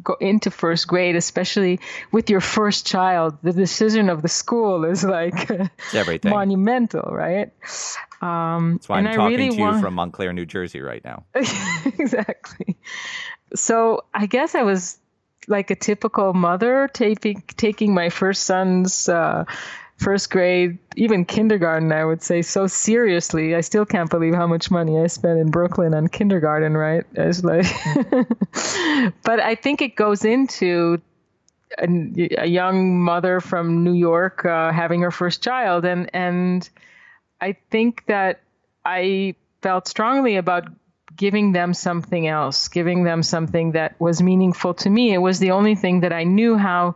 go 0.01 0.15
into 0.19 0.51
first 0.51 0.87
grade, 0.87 1.15
especially 1.15 1.79
with 2.11 2.29
your 2.29 2.41
first 2.41 2.85
child, 2.85 3.37
the 3.43 3.53
decision 3.53 4.09
of 4.09 4.21
the 4.21 4.27
school 4.27 4.85
is 4.85 5.03
like 5.03 5.49
everything 5.93 6.31
monumental, 6.31 7.11
right? 7.11 7.51
Um, 8.21 8.73
That's 8.73 8.89
why 8.89 8.99
I'm 8.99 9.05
talking 9.05 9.37
really 9.37 9.49
to 9.49 9.55
you 9.55 9.61
want... 9.61 9.81
from 9.81 9.95
Montclair, 9.95 10.33
New 10.33 10.45
Jersey, 10.45 10.81
right 10.81 11.03
now. 11.03 11.23
exactly. 11.35 12.77
So 13.55 14.05
I 14.13 14.25
guess 14.25 14.55
I 14.55 14.63
was 14.63 14.97
like 15.47 15.71
a 15.71 15.75
typical 15.75 16.33
mother 16.33 16.89
taking 16.93 17.43
taking 17.57 17.93
my 17.93 18.09
first 18.09 18.43
son's 18.43 19.09
uh, 19.09 19.45
first 19.97 20.29
grade, 20.29 20.77
even 20.95 21.25
kindergarten, 21.25 21.91
I 21.91 22.05
would 22.05 22.21
say, 22.21 22.41
so 22.41 22.67
seriously. 22.67 23.55
I 23.55 23.61
still 23.61 23.85
can't 23.85 24.09
believe 24.09 24.33
how 24.33 24.47
much 24.47 24.71
money 24.71 24.99
I 24.99 25.07
spent 25.07 25.39
in 25.39 25.51
Brooklyn 25.51 25.93
on 25.93 26.07
kindergarten, 26.07 26.75
right? 26.75 27.05
It's 27.13 27.43
like, 27.43 27.65
but 29.23 29.39
I 29.39 29.55
think 29.55 29.81
it 29.81 29.95
goes 29.95 30.25
into 30.25 31.01
a, 31.77 31.87
a 32.37 32.45
young 32.45 32.99
mother 32.99 33.39
from 33.39 33.83
New 33.83 33.93
York 33.93 34.45
uh, 34.45 34.71
having 34.71 35.01
her 35.01 35.11
first 35.11 35.43
child, 35.43 35.85
and 35.85 36.09
and 36.13 36.69
I 37.41 37.55
think 37.71 38.05
that 38.07 38.41
I 38.85 39.35
felt 39.61 39.87
strongly 39.87 40.35
about 40.35 40.67
giving 41.15 41.51
them 41.51 41.73
something 41.73 42.27
else, 42.27 42.67
giving 42.67 43.03
them 43.03 43.23
something 43.23 43.73
that 43.73 43.99
was 43.99 44.21
meaningful 44.21 44.73
to 44.73 44.89
me. 44.89 45.13
It 45.13 45.19
was 45.19 45.39
the 45.39 45.51
only 45.51 45.75
thing 45.75 46.01
that 46.01 46.13
I 46.13 46.23
knew 46.23 46.57
how 46.57 46.95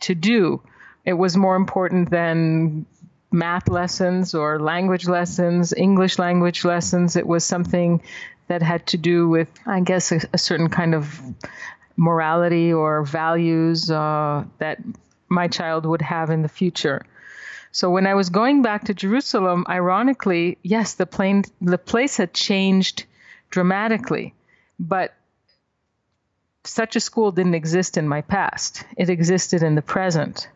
to 0.00 0.14
do. 0.14 0.62
It 1.04 1.14
was 1.14 1.36
more 1.36 1.56
important 1.56 2.10
than 2.10 2.86
math 3.32 3.68
lessons 3.68 4.34
or 4.34 4.60
language 4.60 5.08
lessons, 5.08 5.72
English 5.72 6.18
language 6.18 6.64
lessons. 6.64 7.16
It 7.16 7.26
was 7.26 7.44
something 7.44 8.02
that 8.48 8.62
had 8.62 8.86
to 8.88 8.98
do 8.98 9.28
with, 9.28 9.48
I 9.66 9.80
guess, 9.80 10.12
a, 10.12 10.20
a 10.32 10.38
certain 10.38 10.68
kind 10.68 10.94
of 10.94 11.20
morality 11.96 12.72
or 12.72 13.04
values 13.04 13.90
uh, 13.90 14.44
that 14.58 14.78
my 15.28 15.48
child 15.48 15.86
would 15.86 16.02
have 16.02 16.30
in 16.30 16.42
the 16.42 16.48
future. 16.48 17.04
So 17.72 17.88
when 17.90 18.06
I 18.06 18.14
was 18.14 18.28
going 18.28 18.60
back 18.60 18.84
to 18.84 18.94
Jerusalem, 18.94 19.64
ironically, 19.68 20.58
yes, 20.62 20.94
the 20.94 21.06
plane, 21.06 21.44
the 21.60 21.78
place 21.78 22.18
had 22.18 22.34
changed 22.34 23.06
dramatically, 23.48 24.34
but 24.78 25.14
such 26.64 26.96
a 26.96 27.00
school 27.00 27.32
didn't 27.32 27.54
exist 27.54 27.96
in 27.96 28.06
my 28.06 28.20
past. 28.20 28.84
It 28.96 29.08
existed 29.08 29.62
in 29.62 29.74
the 29.74 29.82
present. 29.82 30.48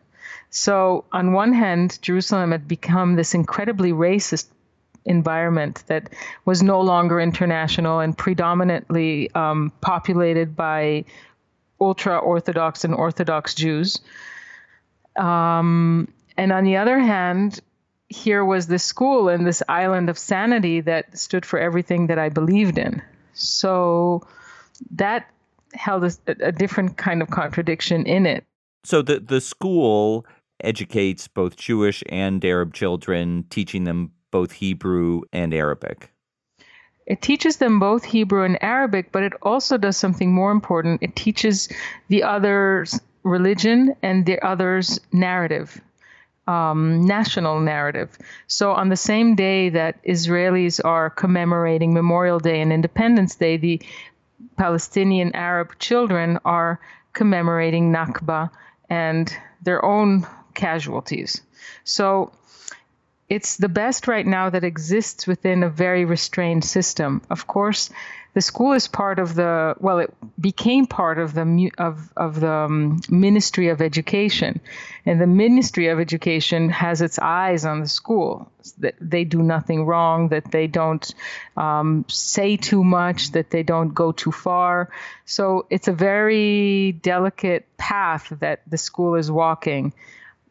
So, 0.49 1.05
on 1.11 1.33
one 1.33 1.53
hand, 1.53 1.99
Jerusalem 2.01 2.51
had 2.51 2.67
become 2.67 3.15
this 3.15 3.33
incredibly 3.33 3.91
racist 3.91 4.47
environment 5.05 5.83
that 5.87 6.09
was 6.45 6.61
no 6.61 6.81
longer 6.81 7.19
international 7.19 7.99
and 7.99 8.17
predominantly 8.17 9.31
um, 9.33 9.71
populated 9.81 10.55
by 10.55 11.05
ultra 11.79 12.17
Orthodox 12.17 12.83
and 12.83 12.93
Orthodox 12.93 13.55
Jews. 13.55 13.99
Um, 15.15 16.07
and 16.37 16.51
on 16.51 16.63
the 16.63 16.77
other 16.77 16.99
hand, 16.99 17.59
here 18.09 18.43
was 18.43 18.67
this 18.67 18.83
school 18.83 19.29
and 19.29 19.45
this 19.45 19.63
island 19.67 20.09
of 20.09 20.17
sanity 20.17 20.81
that 20.81 21.17
stood 21.17 21.45
for 21.45 21.59
everything 21.59 22.07
that 22.07 22.19
I 22.19 22.29
believed 22.29 22.77
in. 22.77 23.01
So 23.33 24.25
that 24.91 25.29
held 25.73 26.03
a, 26.05 26.11
a 26.27 26.51
different 26.51 26.97
kind 26.97 27.21
of 27.21 27.29
contradiction 27.29 28.05
in 28.05 28.25
it. 28.25 28.45
So 28.83 29.01
the 29.01 29.19
the 29.19 29.41
school 29.41 30.25
educates 30.61 31.27
both 31.27 31.55
Jewish 31.55 32.03
and 32.09 32.43
Arab 32.43 32.73
children, 32.73 33.45
teaching 33.49 33.83
them 33.83 34.11
both 34.31 34.51
Hebrew 34.51 35.21
and 35.31 35.53
Arabic. 35.53 36.11
It 37.05 37.21
teaches 37.21 37.57
them 37.57 37.79
both 37.79 38.03
Hebrew 38.03 38.43
and 38.43 38.61
Arabic, 38.61 39.11
but 39.13 39.23
it 39.23 39.33
also 39.41 39.77
does 39.77 39.95
something 39.95 40.33
more 40.33 40.51
important. 40.51 41.01
It 41.01 41.15
teaches 41.15 41.69
the 42.09 42.23
other's 42.23 42.99
religion 43.23 43.95
and 44.03 44.25
the 44.25 44.41
other's 44.45 44.99
narrative, 45.13 45.79
um, 46.47 47.05
national 47.05 47.61
narrative. 47.61 48.17
So, 48.47 48.73
on 48.73 48.89
the 48.89 48.97
same 48.97 49.35
day 49.35 49.69
that 49.69 50.03
Israelis 50.03 50.81
are 50.83 51.09
commemorating 51.09 51.93
Memorial 51.93 52.39
Day 52.39 52.59
and 52.59 52.73
Independence 52.73 53.35
Day, 53.35 53.55
the 53.55 53.81
Palestinian 54.57 55.33
Arab 55.33 55.79
children 55.79 56.39
are 56.43 56.79
commemorating 57.13 57.91
Nakba 57.91 58.49
and 58.89 59.33
their 59.63 59.83
own 59.83 60.27
casualties. 60.57 61.41
So 61.85 62.31
it's 63.29 63.57
the 63.57 63.69
best 63.69 64.07
right 64.07 64.25
now 64.25 64.49
that 64.49 64.63
exists 64.63 65.27
within 65.27 65.63
a 65.63 65.69
very 65.69 66.05
restrained 66.05 66.65
system. 66.65 67.21
Of 67.29 67.47
course, 67.47 67.89
the 68.37 68.41
school 68.41 68.73
is 68.73 68.87
part 68.87 69.17
of 69.17 69.33
the 69.33 69.75
well, 69.79 69.97
it 69.97 70.13
became 70.39 70.85
part 70.85 71.17
of 71.17 71.33
the 71.33 71.71
of 71.79 72.13
of 72.15 72.39
the 72.39 72.51
um, 72.51 73.01
Ministry 73.09 73.69
of 73.69 73.81
Education, 73.81 74.61
and 75.07 75.19
the 75.19 75.25
Ministry 75.25 75.87
of 75.87 75.99
Education 75.99 76.69
has 76.69 77.01
its 77.01 77.17
eyes 77.17 77.65
on 77.65 77.81
the 77.81 77.87
school 77.87 78.51
that 78.77 78.93
they 79.01 79.23
do 79.23 79.41
nothing 79.41 79.85
wrong, 79.85 80.29
that 80.29 80.51
they 80.51 80.67
don't 80.67 81.15
um, 81.55 82.05
say 82.07 82.57
too 82.57 82.83
much, 82.83 83.31
that 83.31 83.49
they 83.49 83.63
don't 83.63 83.95
go 83.95 84.11
too 84.11 84.31
far. 84.31 84.89
So 85.25 85.65
it's 85.71 85.87
a 85.87 85.93
very 85.93 86.91
delicate 86.91 87.65
path 87.77 88.31
that 88.39 88.61
the 88.67 88.77
school 88.77 89.15
is 89.15 89.31
walking. 89.31 89.93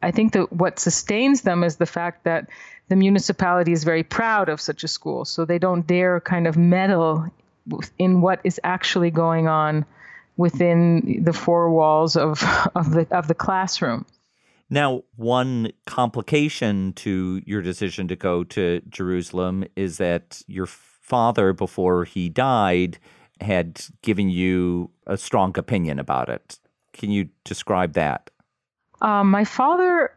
I 0.03 0.11
think 0.11 0.33
that 0.33 0.53
what 0.53 0.79
sustains 0.79 1.43
them 1.43 1.65
is 1.65 1.77
the 1.77 1.87
fact 1.87 2.25
that 2.25 2.49
the 2.89 2.97
municipality 2.97 3.73
is 3.73 3.85
very 3.85 4.03
proud 4.03 4.49
of 4.49 4.61
such 4.61 4.85
a 4.85 4.89
school, 4.89 5.25
so 5.25 5.45
they 5.45 5.59
don't 5.59 5.87
dare 5.87 6.21
kind 6.21 6.47
of 6.47 6.57
meddle 6.57 7.27
in 7.99 8.21
what 8.21 8.41
is 8.45 8.61
actually 8.63 9.11
going 9.11 9.49
on 9.49 9.85
within 10.37 11.23
the 11.25 11.33
four 11.33 11.71
walls 11.71 12.17
of, 12.17 12.43
of 12.75 12.93
the 12.93 13.07
of 13.11 13.29
the 13.29 13.35
classroom. 13.35 14.07
Now, 14.69 15.05
one 15.15 15.73
complication 15.87 16.93
to 16.95 17.41
your 17.47 17.63
decision 17.63 18.09
to 18.09 18.17
go 18.17 18.43
to 18.45 18.83
Jerusalem 18.89 19.65
is 19.77 19.99
that 19.99 20.43
your 20.49 20.67
father, 20.67 21.53
before 21.53 22.05
he 22.05 22.29
died, 22.29 22.99
had 23.41 23.85
given 24.03 24.29
you 24.29 24.91
a 25.07 25.17
strong 25.17 25.57
opinion 25.57 26.01
about 26.01 26.29
it. 26.29 26.59
Can 26.93 27.11
you 27.11 27.29
describe 27.45 27.93
that? 27.93 28.31
Um, 29.01 29.31
my 29.31 29.45
father 29.45 30.13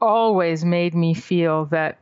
always 0.00 0.64
made 0.64 0.94
me 0.94 1.14
feel 1.14 1.66
that 1.66 1.98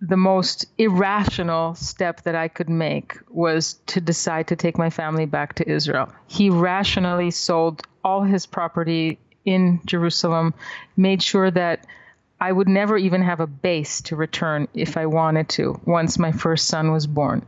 the 0.00 0.16
most 0.16 0.66
irrational 0.78 1.74
step 1.74 2.22
that 2.22 2.34
I 2.34 2.48
could 2.48 2.68
make 2.68 3.16
was 3.30 3.74
to 3.86 4.00
decide 4.00 4.48
to 4.48 4.56
take 4.56 4.76
my 4.76 4.90
family 4.90 5.26
back 5.26 5.54
to 5.54 5.68
Israel. 5.68 6.12
He 6.26 6.50
rationally 6.50 7.30
sold 7.30 7.82
all 8.04 8.22
his 8.22 8.46
property 8.46 9.18
in 9.44 9.80
Jerusalem, 9.86 10.54
made 10.96 11.22
sure 11.22 11.50
that 11.50 11.86
I 12.40 12.52
would 12.52 12.68
never 12.68 12.98
even 12.98 13.22
have 13.22 13.40
a 13.40 13.46
base 13.46 14.02
to 14.02 14.16
return 14.16 14.68
if 14.74 14.96
I 14.96 15.06
wanted 15.06 15.48
to 15.50 15.80
once 15.86 16.18
my 16.18 16.32
first 16.32 16.68
son 16.68 16.92
was 16.92 17.06
born. 17.06 17.46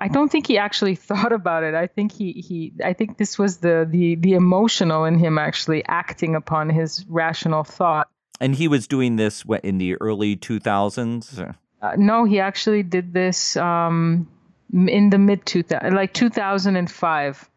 I 0.00 0.08
don't 0.08 0.30
think 0.30 0.46
he 0.46 0.58
actually 0.58 0.94
thought 1.08 1.32
about 1.32 1.62
it. 1.62 1.74
I 1.74 1.86
think 1.86 2.12
he, 2.12 2.32
he 2.32 2.72
I 2.84 2.92
think 2.92 3.18
this 3.18 3.38
was 3.38 3.58
the, 3.58 3.86
the 3.88 4.16
the 4.16 4.34
emotional 4.34 5.04
in 5.04 5.18
him 5.18 5.38
actually 5.38 5.84
acting 5.86 6.34
upon 6.34 6.68
his 6.70 7.04
rational 7.08 7.64
thought. 7.64 8.08
And 8.40 8.54
he 8.54 8.68
was 8.68 8.86
doing 8.86 9.16
this 9.16 9.44
in 9.62 9.78
the 9.78 9.94
early 9.96 10.36
2000s? 10.36 11.56
Uh, 11.80 11.92
no, 11.96 12.24
he 12.24 12.40
actually 12.40 12.82
did 12.82 13.12
this 13.12 13.56
um, 13.56 14.28
in 14.72 15.10
the 15.10 15.18
mid 15.18 15.46
2000, 15.46 15.94
like 15.94 16.12
2005, 16.12 17.50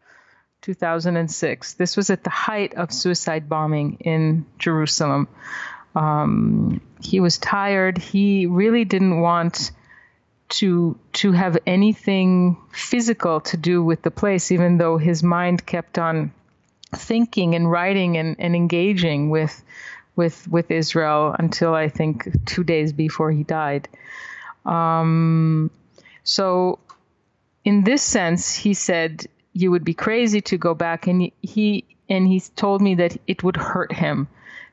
2006. 0.62 1.74
This 1.74 1.96
was 1.96 2.10
at 2.10 2.24
the 2.24 2.30
height 2.30 2.74
of 2.74 2.92
suicide 2.92 3.48
bombing 3.48 3.98
in 4.00 4.46
Jerusalem. 4.58 5.28
Um, 5.94 6.80
he 7.00 7.20
was 7.20 7.38
tired. 7.38 7.98
He 7.98 8.46
really 8.46 8.84
didn't 8.84 9.20
want 9.20 9.72
to 10.48 10.98
to 11.12 11.32
have 11.32 11.58
anything 11.66 12.56
physical 12.72 13.40
to 13.40 13.56
do 13.56 13.82
with 13.82 14.02
the 14.02 14.10
place, 14.10 14.50
even 14.50 14.78
though 14.78 14.96
his 14.98 15.22
mind 15.22 15.66
kept 15.66 15.98
on 15.98 16.32
thinking 16.94 17.54
and 17.54 17.70
writing 17.70 18.16
and, 18.16 18.36
and 18.38 18.56
engaging 18.56 19.30
with 19.30 19.62
with 20.16 20.48
with 20.48 20.70
Israel 20.70 21.34
until 21.38 21.74
I 21.74 21.88
think 21.88 22.46
two 22.46 22.64
days 22.64 22.92
before 22.92 23.30
he 23.30 23.44
died. 23.44 23.88
Um, 24.64 25.70
so, 26.24 26.78
in 27.64 27.84
this 27.84 28.02
sense, 28.02 28.54
he 28.54 28.74
said 28.74 29.26
you 29.52 29.70
would 29.70 29.84
be 29.84 29.94
crazy 29.94 30.40
to 30.42 30.58
go 30.58 30.74
back, 30.74 31.06
and 31.06 31.30
he 31.42 31.84
and 32.08 32.26
he 32.26 32.40
told 32.40 32.82
me 32.82 32.94
that 32.96 33.16
it 33.26 33.42
would 33.44 33.56
hurt 33.56 33.92
him, 33.92 34.28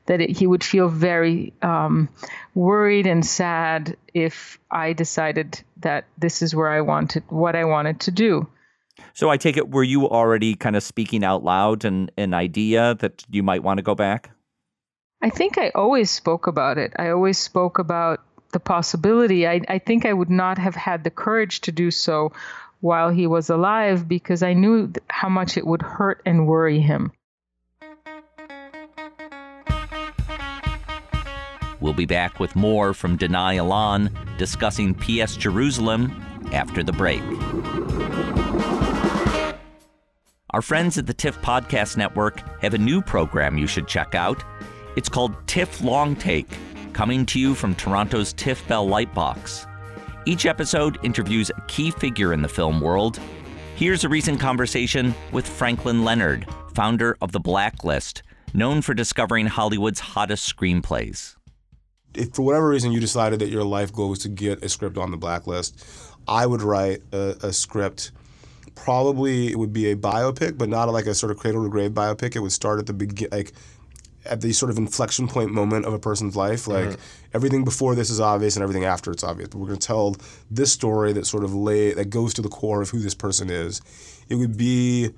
that 0.06 0.20
it, 0.20 0.36
he 0.36 0.46
would 0.46 0.64
feel 0.64 0.88
very 0.88 1.52
um, 1.62 2.08
worried 2.54 3.06
and 3.06 3.24
sad 3.24 3.96
if 4.14 4.58
I 4.70 4.92
decided 4.92 5.62
that 5.78 6.06
this 6.18 6.42
is 6.42 6.54
where 6.54 6.70
I 6.70 6.80
wanted 6.80 7.24
what 7.28 7.56
I 7.56 7.64
wanted 7.64 8.00
to 8.00 8.10
do. 8.10 8.48
So 9.14 9.28
I 9.28 9.36
take 9.36 9.56
it, 9.56 9.70
were 9.70 9.82
you 9.82 10.08
already 10.08 10.54
kind 10.54 10.76
of 10.76 10.82
speaking 10.82 11.22
out 11.24 11.44
loud 11.44 11.84
and 11.84 12.10
an 12.16 12.34
idea 12.34 12.94
that 13.00 13.24
you 13.30 13.42
might 13.42 13.62
want 13.62 13.78
to 13.78 13.82
go 13.82 13.94
back? 13.94 14.30
I 15.22 15.30
think 15.30 15.58
I 15.58 15.70
always 15.74 16.10
spoke 16.10 16.46
about 16.46 16.78
it. 16.78 16.92
I 16.98 17.10
always 17.10 17.38
spoke 17.38 17.78
about 17.78 18.20
the 18.52 18.60
possibility. 18.60 19.46
I, 19.46 19.60
I 19.68 19.78
think 19.78 20.06
I 20.06 20.12
would 20.12 20.30
not 20.30 20.58
have 20.58 20.74
had 20.74 21.04
the 21.04 21.10
courage 21.10 21.62
to 21.62 21.72
do 21.72 21.90
so 21.90 22.32
while 22.80 23.10
he 23.10 23.26
was 23.26 23.50
alive 23.50 24.06
because 24.06 24.42
I 24.42 24.52
knew 24.52 24.92
how 25.08 25.28
much 25.28 25.56
it 25.56 25.66
would 25.66 25.82
hurt 25.82 26.22
and 26.24 26.46
worry 26.46 26.80
him. 26.80 27.12
We'll 31.86 31.94
be 31.94 32.04
back 32.04 32.40
with 32.40 32.56
more 32.56 32.92
from 32.92 33.16
Danae 33.16 33.58
Elon 33.58 34.10
discussing 34.38 34.92
PS 34.92 35.36
Jerusalem 35.36 36.20
after 36.50 36.82
the 36.82 36.90
break. 36.90 37.22
Our 40.50 40.62
friends 40.62 40.98
at 40.98 41.06
the 41.06 41.14
TIFF 41.14 41.40
Podcast 41.42 41.96
Network 41.96 42.40
have 42.60 42.74
a 42.74 42.78
new 42.78 43.00
program 43.00 43.56
you 43.56 43.68
should 43.68 43.86
check 43.86 44.16
out. 44.16 44.42
It's 44.96 45.08
called 45.08 45.36
TIFF 45.46 45.80
Long 45.80 46.16
Take, 46.16 46.48
coming 46.92 47.24
to 47.26 47.38
you 47.38 47.54
from 47.54 47.76
Toronto's 47.76 48.32
TIFF 48.32 48.66
Bell 48.66 48.88
Lightbox. 48.88 49.70
Each 50.24 50.44
episode 50.44 50.98
interviews 51.04 51.52
a 51.56 51.60
key 51.68 51.92
figure 51.92 52.32
in 52.32 52.42
the 52.42 52.48
film 52.48 52.80
world. 52.80 53.20
Here's 53.76 54.02
a 54.02 54.08
recent 54.08 54.40
conversation 54.40 55.14
with 55.30 55.46
Franklin 55.46 56.04
Leonard, 56.04 56.48
founder 56.74 57.16
of 57.22 57.30
The 57.30 57.38
Blacklist, 57.38 58.24
known 58.54 58.82
for 58.82 58.92
discovering 58.92 59.46
Hollywood's 59.46 60.00
hottest 60.00 60.52
screenplays. 60.52 61.35
If 62.16 62.34
for 62.34 62.42
whatever 62.42 62.68
reason 62.68 62.92
you 62.92 63.00
decided 63.00 63.40
that 63.40 63.48
your 63.48 63.64
life 63.64 63.92
goal 63.92 64.10
was 64.10 64.20
to 64.20 64.28
get 64.28 64.64
a 64.64 64.68
script 64.68 64.96
on 64.98 65.10
the 65.10 65.16
blacklist, 65.16 65.84
I 66.26 66.46
would 66.46 66.62
write 66.62 67.02
a, 67.12 67.36
a 67.42 67.52
script 67.52 68.12
probably 68.74 69.50
it 69.50 69.58
would 69.58 69.72
be 69.72 69.90
a 69.90 69.96
biopic, 69.96 70.56
but 70.56 70.68
not 70.68 70.88
like 70.90 71.06
a 71.06 71.14
sort 71.14 71.32
of 71.32 71.38
cradle 71.38 71.64
to 71.64 71.70
grave 71.70 71.92
biopic. 71.92 72.36
It 72.36 72.40
would 72.40 72.52
start 72.52 72.78
at 72.78 72.86
the 72.86 72.92
begin, 72.92 73.28
like 73.32 73.52
at 74.24 74.40
the 74.40 74.52
sort 74.52 74.70
of 74.70 74.78
inflection 74.78 75.28
point 75.28 75.50
moment 75.50 75.86
of 75.86 75.92
a 75.92 75.98
person's 75.98 76.36
life. 76.36 76.68
Like 76.68 76.90
mm-hmm. 76.90 77.00
everything 77.34 77.64
before 77.64 77.94
this 77.94 78.10
is 78.10 78.20
obvious 78.20 78.56
and 78.56 78.62
everything 78.62 78.84
after 78.84 79.10
it's 79.10 79.24
obvious. 79.24 79.48
But 79.48 79.58
we're 79.58 79.68
going 79.68 79.78
to 79.78 79.86
tell 79.86 80.16
this 80.50 80.72
story 80.72 81.12
that 81.14 81.26
sort 81.26 81.42
of 81.42 81.54
lay 81.54 81.92
that 81.94 82.10
goes 82.10 82.34
to 82.34 82.42
the 82.42 82.48
core 82.48 82.82
of 82.82 82.90
who 82.90 83.00
this 83.00 83.14
person 83.14 83.50
is. 83.50 83.80
It 84.28 84.36
would 84.36 84.56
be 84.56 85.10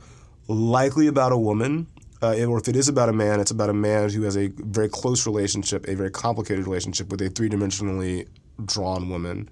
likely 0.46 1.06
about 1.06 1.32
a 1.32 1.38
woman. 1.38 1.86
Uh, 2.20 2.44
or 2.46 2.58
if 2.58 2.68
it 2.68 2.76
is 2.76 2.88
about 2.88 3.08
a 3.08 3.12
man, 3.12 3.40
it's 3.40 3.50
about 3.50 3.70
a 3.70 3.74
man 3.74 4.10
who 4.10 4.22
has 4.22 4.36
a 4.36 4.48
very 4.56 4.88
close 4.88 5.26
relationship, 5.26 5.86
a 5.86 5.94
very 5.94 6.10
complicated 6.10 6.66
relationship 6.66 7.10
with 7.10 7.22
a 7.22 7.28
three 7.28 7.48
dimensionally 7.48 8.26
drawn 8.64 9.08
woman. 9.08 9.48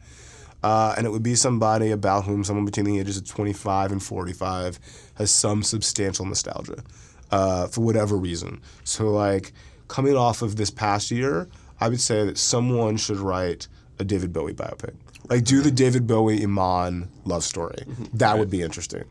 Uh, 0.62 0.94
and 0.96 1.06
it 1.06 1.10
would 1.10 1.22
be 1.22 1.34
somebody 1.34 1.92
about 1.92 2.24
whom 2.24 2.42
someone 2.42 2.64
between 2.64 2.86
the 2.86 2.98
ages 2.98 3.16
of 3.16 3.28
25 3.28 3.92
and 3.92 4.02
45 4.02 4.80
has 5.14 5.30
some 5.30 5.62
substantial 5.62 6.24
nostalgia 6.24 6.82
uh, 7.30 7.68
for 7.68 7.82
whatever 7.82 8.16
reason. 8.16 8.60
So, 8.82 9.10
like, 9.10 9.52
coming 9.86 10.16
off 10.16 10.42
of 10.42 10.56
this 10.56 10.70
past 10.70 11.10
year, 11.10 11.48
I 11.80 11.88
would 11.88 12.00
say 12.00 12.24
that 12.24 12.38
someone 12.38 12.96
should 12.96 13.18
write 13.18 13.68
a 13.98 14.04
David 14.04 14.32
Bowie 14.32 14.54
biopic. 14.54 14.94
Like, 15.28 15.44
do 15.44 15.60
the 15.60 15.70
David 15.70 16.06
Bowie 16.06 16.42
Iman 16.42 17.08
love 17.24 17.44
story. 17.44 17.84
Mm-hmm. 17.86 18.16
That 18.16 18.38
would 18.38 18.50
be 18.50 18.62
interesting. 18.62 19.04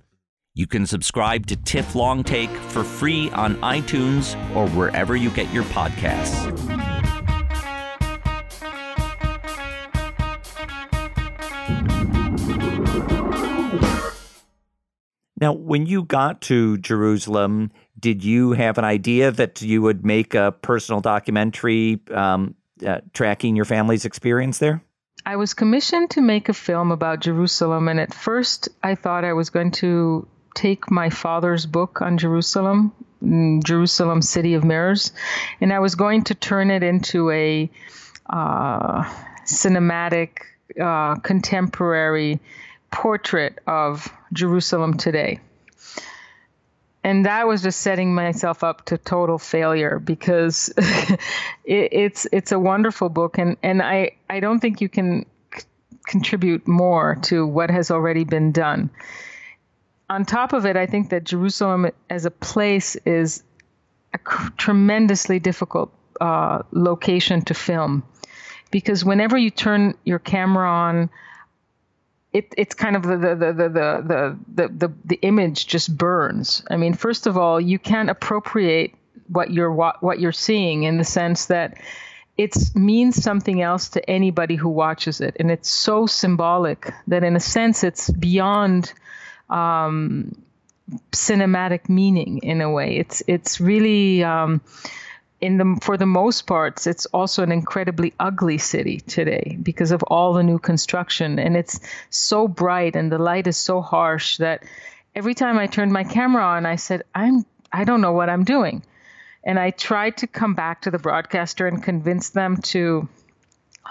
You 0.58 0.68
can 0.68 0.86
subscribe 0.86 1.48
to 1.48 1.58
TIFF 1.58 1.96
Long 1.96 2.24
Take 2.24 2.50
for 2.50 2.82
free 2.82 3.30
on 3.32 3.56
iTunes 3.56 4.36
or 4.56 4.70
wherever 4.70 5.14
you 5.14 5.30
get 5.32 5.52
your 5.54 5.66
podcasts. 5.66 6.34
Now, 15.42 15.52
when 15.52 15.88
you 15.88 16.04
got 16.04 16.40
to 16.44 16.78
Jerusalem, 16.78 17.74
did 18.00 18.24
you 18.24 18.54
have 18.54 18.78
an 18.78 18.86
idea 18.86 19.32
that 19.32 19.62
you 19.62 19.82
would 19.82 20.06
make 20.06 20.36
a 20.36 20.54
personal 20.54 21.02
documentary 21.02 22.00
um, 22.12 22.56
uh, 22.88 23.02
tracking 23.14 23.58
your 23.58 23.66
family's 23.66 24.06
experience 24.06 24.60
there? 24.60 24.82
I 25.26 25.36
was 25.36 25.54
commissioned 25.54 26.12
to 26.12 26.22
make 26.22 26.48
a 26.48 26.54
film 26.54 26.92
about 26.92 27.20
Jerusalem, 27.20 27.90
and 27.90 28.00
at 28.00 28.14
first 28.14 28.70
I 28.82 28.96
thought 28.96 29.26
I 29.26 29.34
was 29.34 29.50
going 29.50 29.72
to 29.72 30.26
take 30.56 30.90
my 30.90 31.10
father's 31.10 31.66
book 31.66 32.02
on 32.02 32.18
Jerusalem, 32.18 32.92
mm, 33.24 33.64
Jerusalem 33.64 34.22
City 34.22 34.56
of 34.56 34.64
Mirrors, 34.64 35.12
and 35.62 35.72
I 35.72 35.80
was 35.80 35.96
going 35.96 36.24
to 36.26 36.36
turn 36.36 36.72
it 36.72 36.82
into 36.82 37.30
a 37.30 37.70
uh, 38.28 39.04
cinematic, 39.46 40.30
uh, 40.82 41.16
contemporary 41.16 42.40
portrait 42.90 43.60
of 43.68 44.12
Jerusalem 44.34 44.98
today 44.98 45.40
and 47.06 47.28
that 47.28 47.48
was 47.48 47.62
just 47.62 47.82
setting 47.82 48.16
myself 48.16 48.64
up 48.64 48.86
to 48.86 48.98
total 48.98 49.38
failure 49.38 50.00
because 50.00 50.74
it, 50.78 51.20
it's 51.66 52.28
it's 52.32 52.52
a 52.52 52.58
wonderful 52.58 53.10
book 53.10 53.38
and 53.38 53.58
and 53.62 53.82
I 53.82 54.14
I 54.28 54.40
don't 54.40 54.60
think 54.60 54.82
you 54.82 54.90
can 54.90 55.28
c- 55.56 55.66
contribute 56.08 56.68
more 56.68 57.20
to 57.24 57.46
what 57.46 57.70
has 57.70 57.92
already 57.92 58.24
been 58.24 58.52
done. 58.52 58.90
On 60.10 60.26
top 60.26 60.54
of 60.54 60.66
it, 60.66 60.78
I 60.78 60.86
think 60.86 61.10
that 61.10 61.24
Jerusalem 61.24 61.90
as 62.10 62.26
a 62.26 62.32
place 62.32 62.96
is 62.96 63.44
a 64.14 64.20
tremendously 64.58 65.40
difficult 65.40 65.92
uh, 66.22 66.62
location 66.72 67.42
to 67.46 67.54
film 67.54 68.04
because 68.72 69.04
whenever 69.04 69.38
you 69.38 69.50
turn 69.50 69.96
your 70.04 70.20
camera 70.20 70.70
on 70.70 71.10
it, 72.34 72.54
it's 72.58 72.76
kind 72.76 72.96
of 72.96 73.04
the 73.04 73.18
the, 73.18 73.36
the 73.36 73.54
the 73.54 73.70
the 73.70 74.38
the 74.54 74.68
the 74.68 74.94
the 75.06 75.20
image 75.22 75.68
just 75.68 75.96
burns. 75.98 76.64
I 76.70 76.76
mean, 76.76 76.94
first 76.94 77.28
of 77.28 77.38
all, 77.38 77.62
you 77.62 77.80
can't 77.80 78.10
appropriate 78.10 78.94
what 79.28 79.52
you're 79.52 79.72
what 79.72 80.20
you're 80.20 80.34
seeing 80.34 80.84
in 80.84 80.98
the 80.98 81.06
sense 81.06 81.46
that 81.46 81.78
it 82.38 82.54
means 82.76 83.24
something 83.24 83.62
else 83.62 83.90
to 83.90 84.10
anybody 84.10 84.56
who 84.56 84.68
watches 84.68 85.22
it, 85.22 85.38
and 85.40 85.50
it's 85.50 85.70
so 85.70 86.06
symbolic 86.06 86.94
that, 87.08 87.24
in 87.24 87.38
a 87.38 87.40
sense, 87.40 87.86
it's 87.86 88.10
beyond 88.10 88.94
um, 89.50 90.36
cinematic 91.12 91.90
meaning. 91.90 92.40
In 92.40 92.62
a 92.62 92.72
way, 92.72 92.98
it's 92.98 93.24
it's 93.28 93.60
really. 93.60 94.24
Um, 94.24 94.62
in 95.42 95.58
the 95.58 95.78
for 95.82 95.98
the 95.98 96.06
most 96.06 96.48
parts, 96.48 96.88
it's 96.88 97.06
also 97.08 97.44
an 97.44 97.52
incredibly 97.52 98.14
ugly 98.20 98.58
city 98.58 99.02
today 99.02 99.58
because 99.62 99.92
of 99.92 100.02
all 100.04 100.34
the 100.34 100.44
new 100.44 100.58
construction, 100.58 101.40
and 101.40 101.58
it's 101.58 101.80
so 102.10 102.48
bright 102.48 102.96
and 102.96 103.12
the 103.12 103.18
light 103.18 103.46
is 103.46 103.58
so 103.58 103.82
harsh 103.82 104.38
that 104.38 104.64
every 105.14 105.34
time 105.34 105.58
I 105.60 105.68
turned 105.68 105.92
my 105.92 106.04
camera 106.04 106.44
on, 106.44 106.66
I 106.66 106.78
said, 106.78 107.04
"I'm 107.14 107.46
I 107.72 107.84
don't 107.84 108.02
know 108.02 108.14
what 108.14 108.30
I'm 108.30 108.44
doing," 108.44 108.84
and 109.44 109.60
I 109.60 109.72
tried 109.72 110.18
to 110.18 110.28
come 110.28 110.54
back 110.56 110.82
to 110.82 110.92
the 110.92 111.00
broadcaster 111.00 111.68
and 111.68 111.84
convince 111.84 112.30
them 112.30 112.58
to 112.74 113.08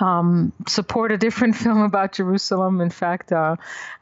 um, 0.00 0.52
support 0.66 1.12
a 1.12 1.18
different 1.18 1.57
film 1.62 1.80
about 1.83 2.12
Jerusalem. 2.12 2.80
In 2.80 2.90
fact, 2.90 3.33
uh, 3.33 3.57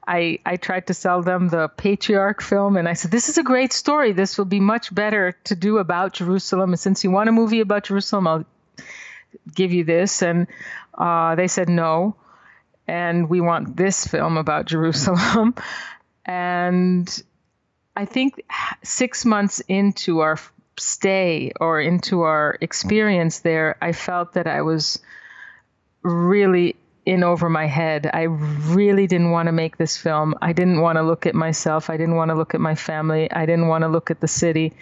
I 0.06 0.38
I 0.44 0.56
tried 0.56 0.86
to 0.88 0.94
sell 0.94 1.22
them 1.22 1.48
the 1.48 1.68
Patriarch 1.68 2.42
film, 2.42 2.76
and 2.76 2.88
I 2.88 2.94
said, 2.94 3.10
"This 3.10 3.28
is 3.28 3.38
a 3.38 3.42
great 3.42 3.72
story. 3.72 4.12
This 4.12 4.38
will 4.38 4.46
be 4.46 4.60
much 4.60 4.94
better 4.94 5.32
to 5.44 5.56
do 5.56 5.78
about 5.78 6.14
Jerusalem. 6.14 6.70
And 6.70 6.80
since 6.80 7.04
you 7.04 7.10
want 7.10 7.28
a 7.28 7.32
movie 7.32 7.60
about 7.60 7.84
Jerusalem, 7.84 8.26
I'll 8.26 8.44
give 9.54 9.72
you 9.72 9.84
this." 9.84 10.22
And 10.22 10.46
uh, 10.96 11.34
they 11.34 11.48
said 11.48 11.68
no, 11.68 12.16
and 12.86 13.28
we 13.28 13.40
want 13.40 13.76
this 13.76 14.06
film 14.06 14.36
about 14.36 14.66
Jerusalem. 14.74 15.54
and 16.24 17.22
I 17.94 18.06
think 18.06 18.42
six 18.82 19.26
months 19.26 19.60
into 19.68 20.20
our 20.20 20.38
stay 20.78 21.52
or 21.60 21.80
into 21.80 22.22
our 22.22 22.56
experience 22.60 23.40
there, 23.40 23.76
I 23.82 23.92
felt 23.92 24.32
that 24.32 24.46
I 24.46 24.62
was 24.62 24.98
really 26.02 26.76
in 27.04 27.24
over 27.24 27.48
my 27.48 27.66
head. 27.66 28.08
I 28.12 28.22
really 28.22 29.06
didn't 29.06 29.30
want 29.30 29.46
to 29.46 29.52
make 29.52 29.76
this 29.76 29.96
film. 29.96 30.34
I 30.40 30.52
didn't 30.52 30.80
want 30.80 30.96
to 30.96 31.02
look 31.02 31.26
at 31.26 31.34
myself. 31.34 31.90
I 31.90 31.96
didn't 31.96 32.14
want 32.16 32.30
to 32.30 32.34
look 32.34 32.54
at 32.54 32.60
my 32.60 32.74
family. 32.74 33.30
I 33.30 33.46
didn't 33.46 33.68
want 33.68 33.82
to 33.82 33.88
look 33.88 34.10
at 34.10 34.20
the 34.20 34.28
city. 34.28 34.72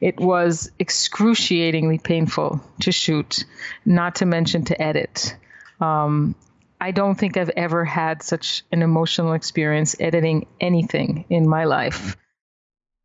It 0.00 0.18
was 0.18 0.70
excruciatingly 0.78 1.98
painful 1.98 2.60
to 2.80 2.92
shoot, 2.92 3.44
not 3.86 4.16
to 4.16 4.26
mention 4.26 4.64
to 4.66 4.82
edit. 4.82 5.36
Um, 5.80 6.34
I 6.80 6.90
don't 6.90 7.14
think 7.14 7.36
I've 7.36 7.50
ever 7.50 7.84
had 7.84 8.22
such 8.22 8.64
an 8.72 8.82
emotional 8.82 9.32
experience 9.32 9.94
editing 10.00 10.46
anything 10.60 11.24
in 11.30 11.48
my 11.48 11.64
life. 11.64 12.16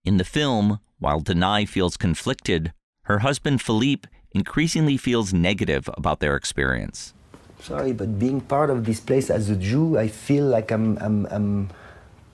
In 0.04 0.18
the 0.18 0.24
film, 0.24 0.80
while 1.00 1.20
Danae 1.20 1.66
feels 1.66 1.96
conflicted, 1.96 2.74
her 3.04 3.20
husband 3.20 3.62
Philippe 3.62 4.10
increasingly 4.32 4.98
feels 4.98 5.34
negative 5.34 5.90
about 5.96 6.20
their 6.20 6.36
experience. 6.36 7.14
Sorry, 7.60 7.92
but 7.92 8.20
being 8.20 8.42
part 8.42 8.70
of 8.70 8.86
this 8.86 9.00
place 9.00 9.30
as 9.30 9.50
a 9.50 9.56
Jew, 9.56 9.98
I 9.98 10.08
feel 10.08 10.46
like 10.46 10.72
I'm, 10.72 10.98
I'm, 11.00 11.26
I'm 11.28 11.70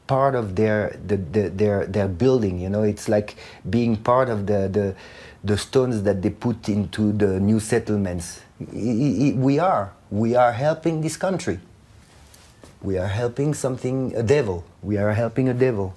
part 0.05 0.35
of 0.35 0.55
their, 0.55 0.99
the, 1.05 1.17
the, 1.17 1.49
their, 1.49 1.85
their 1.85 2.07
building. 2.07 2.59
You 2.59 2.69
know, 2.69 2.83
it's 2.83 3.07
like 3.07 3.35
being 3.69 3.95
part 3.95 4.29
of 4.29 4.47
the, 4.47 4.67
the, 4.67 4.95
the 5.43 5.57
stones 5.57 6.03
that 6.03 6.21
they 6.21 6.29
put 6.29 6.69
into 6.69 7.11
the 7.11 7.39
new 7.39 7.59
settlements. 7.59 8.41
We 8.59 9.59
are. 9.59 9.93
We 10.11 10.35
are 10.35 10.51
helping 10.51 11.01
this 11.01 11.17
country. 11.17 11.59
We 12.81 12.97
are 12.97 13.07
helping 13.07 13.53
something, 13.53 14.13
a 14.15 14.23
devil. 14.23 14.65
We 14.81 14.97
are 14.97 15.13
helping 15.13 15.47
a 15.47 15.53
devil. 15.53 15.95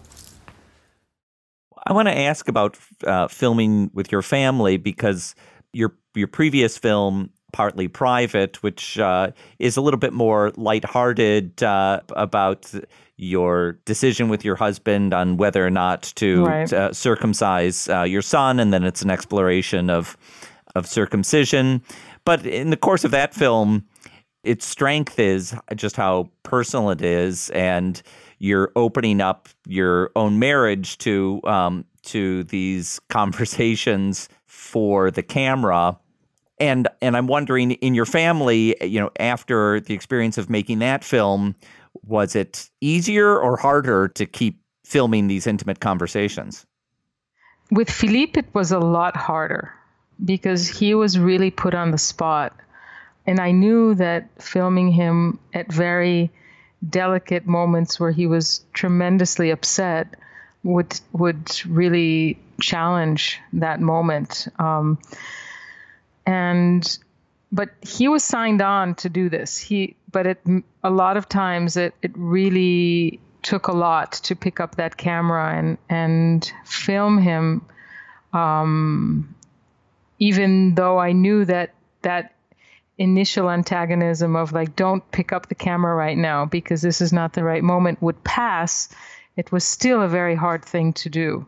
I 1.86 1.92
want 1.92 2.08
to 2.08 2.16
ask 2.16 2.48
about 2.48 2.78
uh, 3.04 3.28
filming 3.28 3.90
with 3.92 4.10
your 4.10 4.22
family 4.22 4.76
because 4.76 5.34
your 5.72 5.94
your 6.14 6.26
previous 6.26 6.78
film 6.78 7.30
partly 7.56 7.88
private, 7.88 8.62
which 8.62 8.98
uh, 8.98 9.30
is 9.58 9.78
a 9.78 9.80
little 9.80 9.98
bit 9.98 10.12
more 10.12 10.52
lighthearted 10.58 11.62
uh, 11.62 12.00
about 12.10 12.70
your 13.16 13.78
decision 13.86 14.28
with 14.28 14.44
your 14.44 14.56
husband 14.56 15.14
on 15.14 15.38
whether 15.38 15.66
or 15.66 15.70
not 15.70 16.02
to 16.16 16.44
right. 16.44 16.70
uh, 16.70 16.92
circumcise 16.92 17.88
uh, 17.88 18.02
your 18.02 18.20
son, 18.20 18.60
and 18.60 18.74
then 18.74 18.84
it's 18.84 19.00
an 19.00 19.10
exploration 19.10 19.88
of 19.88 20.18
of 20.74 20.86
circumcision. 20.86 21.80
But 22.26 22.44
in 22.44 22.68
the 22.68 22.76
course 22.76 23.04
of 23.04 23.10
that 23.12 23.32
film, 23.32 23.86
its 24.44 24.66
strength 24.66 25.18
is 25.18 25.54
just 25.76 25.96
how 25.96 26.28
personal 26.42 26.90
it 26.90 27.00
is, 27.00 27.48
and 27.50 28.02
you're 28.38 28.70
opening 28.76 29.22
up 29.22 29.48
your 29.66 30.10
own 30.14 30.38
marriage 30.38 30.98
to 30.98 31.40
um, 31.44 31.86
to 32.02 32.44
these 32.44 33.00
conversations 33.08 34.28
for 34.44 35.10
the 35.10 35.22
camera. 35.22 35.98
And 36.58 36.88
and 37.02 37.16
I'm 37.16 37.26
wondering 37.26 37.72
in 37.72 37.94
your 37.94 38.06
family, 38.06 38.76
you 38.80 38.98
know, 38.98 39.10
after 39.20 39.80
the 39.80 39.94
experience 39.94 40.38
of 40.38 40.48
making 40.48 40.78
that 40.78 41.04
film, 41.04 41.54
was 42.06 42.34
it 42.34 42.70
easier 42.80 43.38
or 43.38 43.56
harder 43.56 44.08
to 44.08 44.26
keep 44.26 44.60
filming 44.84 45.26
these 45.26 45.46
intimate 45.46 45.80
conversations? 45.80 46.66
With 47.70 47.90
Philippe, 47.90 48.38
it 48.38 48.46
was 48.54 48.72
a 48.72 48.78
lot 48.78 49.16
harder 49.16 49.72
because 50.24 50.68
he 50.68 50.94
was 50.94 51.18
really 51.18 51.50
put 51.50 51.74
on 51.74 51.90
the 51.90 51.98
spot. 51.98 52.54
And 53.26 53.40
I 53.40 53.50
knew 53.50 53.94
that 53.96 54.28
filming 54.40 54.92
him 54.92 55.38
at 55.52 55.70
very 55.72 56.30
delicate 56.88 57.46
moments 57.46 57.98
where 57.98 58.12
he 58.12 58.26
was 58.26 58.64
tremendously 58.72 59.50
upset 59.50 60.14
would 60.62 61.00
would 61.12 61.60
really 61.66 62.38
challenge 62.60 63.38
that 63.52 63.80
moment. 63.80 64.48
Um, 64.58 64.98
and 66.26 66.98
but 67.52 67.70
he 67.80 68.08
was 68.08 68.24
signed 68.24 68.60
on 68.60 68.94
to 68.96 69.08
do 69.08 69.28
this. 69.28 69.56
He 69.56 69.96
but 70.10 70.26
it 70.26 70.40
a 70.82 70.90
lot 70.90 71.16
of 71.16 71.28
times 71.28 71.76
it 71.76 71.94
it 72.02 72.12
really 72.14 73.20
took 73.42 73.68
a 73.68 73.72
lot 73.72 74.12
to 74.12 74.34
pick 74.34 74.60
up 74.60 74.74
that 74.76 74.96
camera 74.96 75.56
and 75.56 75.78
and 75.88 76.52
film 76.64 77.18
him. 77.18 77.64
Um, 78.32 79.34
even 80.18 80.74
though 80.74 80.98
I 80.98 81.12
knew 81.12 81.44
that 81.44 81.74
that 82.02 82.34
initial 82.98 83.50
antagonism 83.50 84.36
of 84.36 84.52
like 84.52 84.74
don't 84.74 85.08
pick 85.10 85.32
up 85.32 85.48
the 85.48 85.54
camera 85.54 85.94
right 85.94 86.16
now 86.16 86.46
because 86.46 86.80
this 86.82 87.00
is 87.00 87.12
not 87.12 87.34
the 87.34 87.44
right 87.44 87.62
moment 87.62 88.00
would 88.00 88.22
pass 88.24 88.88
it 89.36 89.52
was 89.52 89.64
still 89.64 90.00
a 90.00 90.08
very 90.08 90.34
hard 90.34 90.64
thing 90.64 90.94
to 90.94 91.10
do 91.10 91.46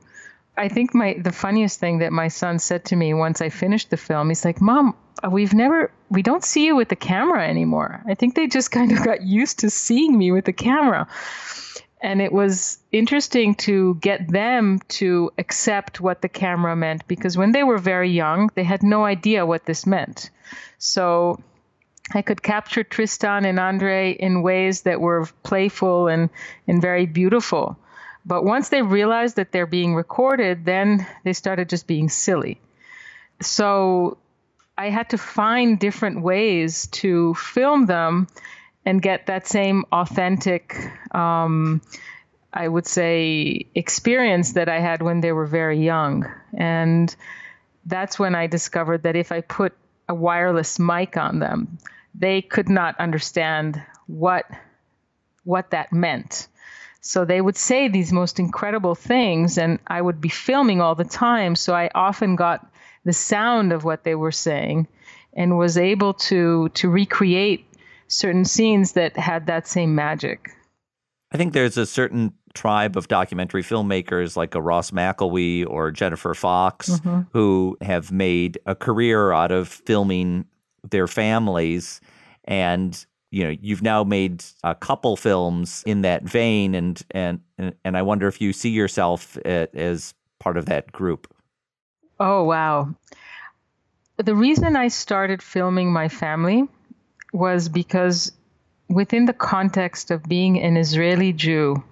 i 0.59 0.69
think 0.69 0.95
my 0.95 1.15
the 1.15 1.33
funniest 1.33 1.81
thing 1.81 1.99
that 1.99 2.13
my 2.13 2.29
son 2.29 2.59
said 2.59 2.85
to 2.85 2.97
me 2.97 3.15
once 3.15 3.41
i 3.41 3.49
finished 3.49 3.91
the 3.91 3.97
film 3.97 4.29
he's 4.29 4.45
like 4.45 4.61
mom 4.61 4.95
we've 5.31 5.55
never 5.55 5.91
we 6.11 6.23
don't 6.23 6.45
see 6.45 6.67
you 6.67 6.77
with 6.77 6.89
the 6.89 6.97
camera 6.97 7.47
anymore 7.47 8.03
i 8.07 8.15
think 8.15 8.35
they 8.35 8.47
just 8.47 8.71
kind 8.79 8.93
of 8.93 9.05
got 9.05 9.23
used 9.23 9.59
to 9.61 9.71
seeing 9.71 10.17
me 10.17 10.31
with 10.31 10.45
the 10.45 10.53
camera 10.53 11.07
and 12.01 12.23
it 12.23 12.33
was 12.33 12.79
interesting 12.93 13.55
to 13.57 13.97
get 13.97 14.31
them 14.31 14.81
to 14.89 15.31
accept 15.39 16.01
what 16.01 16.23
the 16.23 16.29
camera 16.29 16.77
meant 16.77 17.07
because 17.09 17.37
when 17.37 17.53
they 17.53 17.65
were 17.65 17.79
very 17.79 18.11
young, 18.11 18.51
they 18.55 18.63
had 18.65 18.83
no 18.83 19.05
idea 19.05 19.47
what 19.47 19.67
this 19.67 19.87
meant. 19.87 20.31
So 20.79 21.41
I 22.15 22.23
could 22.23 22.43
capture 22.43 22.85
Tristan 22.85 23.45
and 23.45 23.59
Andre 23.59 24.13
in 24.13 24.43
ways 24.43 24.83
that 24.83 25.01
were 25.01 25.29
playful 25.43 26.07
and, 26.09 26.31
and 26.67 26.81
very 26.81 27.07
beautiful. 27.07 27.77
But 28.29 28.45
once 28.45 28.69
they 28.69 28.83
realized 28.83 29.37
that 29.37 29.53
they're 29.53 29.67
being 29.67 29.95
recorded, 29.95 30.67
then 30.67 31.07
they 31.25 31.33
started 31.33 31.71
just 31.71 31.87
being 31.87 32.11
silly. 32.11 32.61
So 33.41 34.19
I 34.77 34.91
had 34.91 35.11
to 35.11 35.19
find 35.19 35.79
different 35.79 36.21
ways 36.21 36.89
to 36.89 37.33
film 37.35 37.87
them 37.87 38.29
and 38.85 39.01
get 39.01 39.27
that 39.27 39.47
same 39.47 39.87
authentic, 39.91 40.77
um, 41.15 41.81
I 42.53 42.69
would 42.69 42.87
say, 42.87 43.67
experience 43.75 44.53
that 44.53 44.69
I 44.69 44.81
had 44.81 45.01
when 45.01 45.23
they 45.23 45.33
were 45.33 45.47
very 45.47 45.83
young. 45.83 46.27
And 46.53 47.15
that's 47.87 48.19
when 48.19 48.35
I 48.35 48.47
discovered 48.47 49.05
that 49.05 49.17
if 49.17 49.33
I 49.33 49.41
put 49.41 49.73
a 50.07 50.15
wireless 50.15 50.79
mic 50.79 51.17
on 51.17 51.39
them, 51.39 51.79
they 52.15 52.43
could 52.43 52.69
not 52.69 53.01
understand 53.01 53.83
what 54.07 54.45
what 55.45 55.71
that 55.71 55.95
meant. 55.95 56.47
So 57.09 57.25
they 57.25 57.41
would 57.41 57.57
say 57.57 57.89
these 57.89 58.13
most 58.13 58.39
incredible 58.39 58.95
things, 58.95 59.57
and 59.57 59.79
I 59.87 60.03
would 60.03 60.21
be 60.21 60.29
filming 60.29 60.83
all 60.83 60.95
the 60.95 61.07
time. 61.07 61.57
So 61.57 61.75
I 61.75 61.89
often 61.95 62.37
got 62.37 62.71
the 63.07 63.15
sound 63.15 63.73
of 63.73 63.83
what 63.83 64.05
they 64.05 64.15
were 64.15 64.31
saying 64.31 64.87
and 65.33 65.57
was 65.57 65.79
able 65.79 66.13
to 66.29 66.69
to 66.69 66.91
recreate 66.91 67.65
certain 68.09 68.45
scenes 68.45 68.93
that 68.93 69.17
had 69.17 69.47
that 69.47 69.67
same 69.67 69.95
magic. 69.95 70.51
I 71.33 71.39
think 71.39 71.55
there's 71.55 71.79
a 71.79 71.87
certain 71.87 72.35
tribe 72.53 72.95
of 72.95 73.09
documentary 73.09 73.63
filmmakers 73.63 74.37
like 74.37 74.55
a 74.55 74.61
Ross 74.61 74.91
McElwee 74.91 75.67
or 75.67 75.91
Jennifer 75.91 76.35
Fox 76.35 76.91
mm-hmm. 76.91 77.23
who 77.33 77.79
have 77.81 78.13
made 78.13 78.59
a 78.67 78.75
career 78.75 79.33
out 79.33 79.51
of 79.51 79.69
filming 79.69 80.45
their 80.91 81.07
families 81.07 82.03
and 82.45 83.07
you 83.31 83.45
know 83.45 83.57
you've 83.61 83.83
now 83.83 84.05
made 84.05 84.45
a 84.65 84.75
couple 84.75 85.17
films 85.17 85.83
in 85.87 86.03
that 86.03 86.23
vein 86.23 86.75
and 86.75 87.03
and 87.11 87.41
and 87.85 87.97
I 87.97 88.03
wonder 88.03 88.29
if 88.29 88.41
you 88.41 88.53
see 88.53 88.71
yourself 88.71 89.37
as 89.39 90.15
part 90.39 90.57
of 90.57 90.67
that 90.67 90.93
group. 90.93 91.33
Oh 92.21 92.45
wow. 92.45 92.95
The 94.17 94.35
reason 94.35 94.77
I 94.77 94.89
started 94.89 95.43
filming 95.43 95.93
my 95.93 96.09
family 96.09 96.65
was 97.33 97.69
because 97.69 98.33
within 98.89 99.27
the 99.27 99.33
context 99.33 100.11
of 100.11 100.25
being 100.25 100.61
an 100.61 100.77
Israeli 100.77 101.33
Jew, 101.33 101.83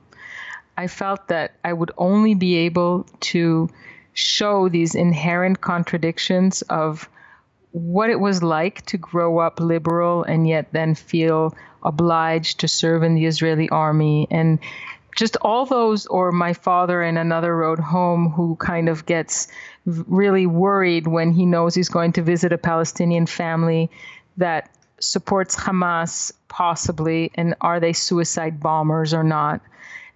I 0.77 0.87
felt 0.89 1.29
that 1.29 1.53
I 1.65 1.73
would 1.73 1.93
only 1.99 2.35
be 2.35 2.57
able 2.57 3.05
to 3.21 3.69
show 4.15 4.69
these 4.69 4.95
inherent 4.95 5.61
contradictions 5.61 6.63
of 6.63 7.09
what 7.77 8.09
it 8.09 8.19
was 8.19 8.43
like 8.43 8.81
to 8.87 8.97
grow 8.97 9.39
up 9.39 9.61
liberal 9.61 10.23
and 10.23 10.49
yet 10.49 10.67
then 10.73 10.95
feel 10.95 11.55
obliged 11.83 12.61
to 12.61 12.69
serve 12.69 13.03
in 13.03 13.15
the 13.15 13.27
Israeli 13.27 13.69
army 13.69 14.27
and 14.31 14.59
just 15.15 15.37
all 15.43 15.67
those 15.67 16.07
or 16.07 16.33
my 16.33 16.55
father 16.55 17.03
in 17.03 17.19
another 17.19 17.55
road 17.55 17.79
home 17.79 18.31
who 18.31 18.57
kind 18.57 18.89
of 18.89 19.05
gets 19.05 19.49
really 19.85 20.47
worried 20.47 21.07
when 21.07 21.33
he 21.33 21.45
knows 21.45 21.75
he's 21.75 21.91
going 21.91 22.13
to 22.13 22.23
visit 22.23 22.51
a 22.51 22.57
Palestinian 22.57 23.27
family 23.27 23.91
that 24.39 24.71
supports 24.99 25.55
Hamas 25.55 26.33
possibly, 26.49 27.31
and 27.35 27.57
are 27.61 27.79
they 27.79 27.93
suicide 27.93 28.59
bombers 28.59 29.13
or 29.13 29.23
not? 29.23 29.61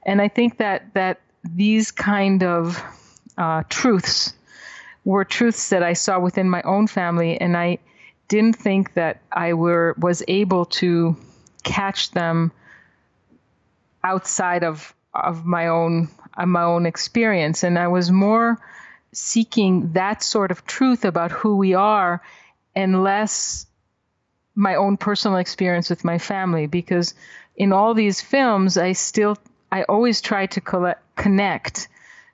And 0.06 0.22
I 0.22 0.28
think 0.28 0.56
that 0.58 0.94
that 0.94 1.20
these 1.44 1.90
kind 1.90 2.42
of 2.42 2.82
uh, 3.36 3.64
truths 3.68 4.32
were 5.10 5.24
truths 5.24 5.70
that 5.70 5.82
I 5.82 5.94
saw 5.94 6.20
within 6.20 6.48
my 6.48 6.62
own 6.62 6.86
family, 6.86 7.40
and 7.40 7.56
I 7.56 7.78
didn't 8.28 8.56
think 8.56 8.94
that 8.94 9.20
I 9.32 9.54
were 9.54 9.96
was 9.98 10.22
able 10.28 10.66
to 10.66 11.16
catch 11.64 12.12
them 12.12 12.52
outside 14.04 14.62
of 14.62 14.94
of 15.12 15.44
my 15.44 15.66
own 15.66 16.08
my 16.46 16.62
own 16.62 16.86
experience, 16.86 17.64
and 17.64 17.76
I 17.76 17.88
was 17.88 18.12
more 18.12 18.58
seeking 19.12 19.92
that 19.94 20.22
sort 20.22 20.52
of 20.52 20.64
truth 20.64 21.04
about 21.04 21.32
who 21.32 21.56
we 21.56 21.74
are 21.74 22.22
and 22.76 23.02
less 23.02 23.66
my 24.54 24.76
own 24.76 24.96
personal 24.96 25.38
experience 25.38 25.90
with 25.90 26.04
my 26.04 26.18
family 26.18 26.68
because 26.68 27.14
in 27.56 27.72
all 27.72 27.94
these 27.94 28.20
films, 28.20 28.78
I 28.78 28.92
still, 28.92 29.36
I 29.72 29.82
always 29.82 30.20
try 30.20 30.46
to 30.46 30.60
collect, 30.60 31.02
connect 31.16 31.88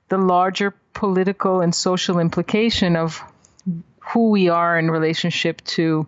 the 0.09 0.19
larger 0.19 0.75
political 0.97 1.61
and 1.61 1.75
social 1.75 2.19
implication 2.19 2.97
of 2.97 3.23
who 4.01 4.31
we 4.31 4.49
are 4.49 4.79
in 4.79 4.91
relationship 4.91 5.63
to 5.65 6.07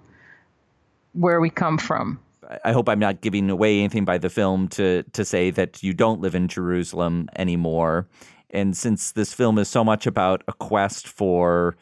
where 1.13 1.43
we 1.43 1.51
come 1.51 1.77
from. 1.77 2.19
I 2.65 2.73
hope 2.73 2.89
I'm 2.89 2.99
not 2.99 3.21
giving 3.21 3.51
away 3.51 3.81
anything 3.81 4.07
by 4.07 4.17
the 4.17 4.31
film 4.31 4.69
to 4.69 5.03
to 5.13 5.25
say 5.27 5.51
that 5.51 5.83
you 5.83 5.93
don't 5.93 6.23
live 6.23 6.35
in 6.35 6.49
Jerusalem 6.49 7.29
anymore. 7.37 8.09
And 8.49 8.75
since 8.75 9.13
this 9.13 9.35
film 9.35 9.59
is 9.59 9.69
so 9.69 9.85
much 9.85 10.07
about 10.07 10.43
a 10.49 10.55
quest 10.55 11.07
for 11.07 11.77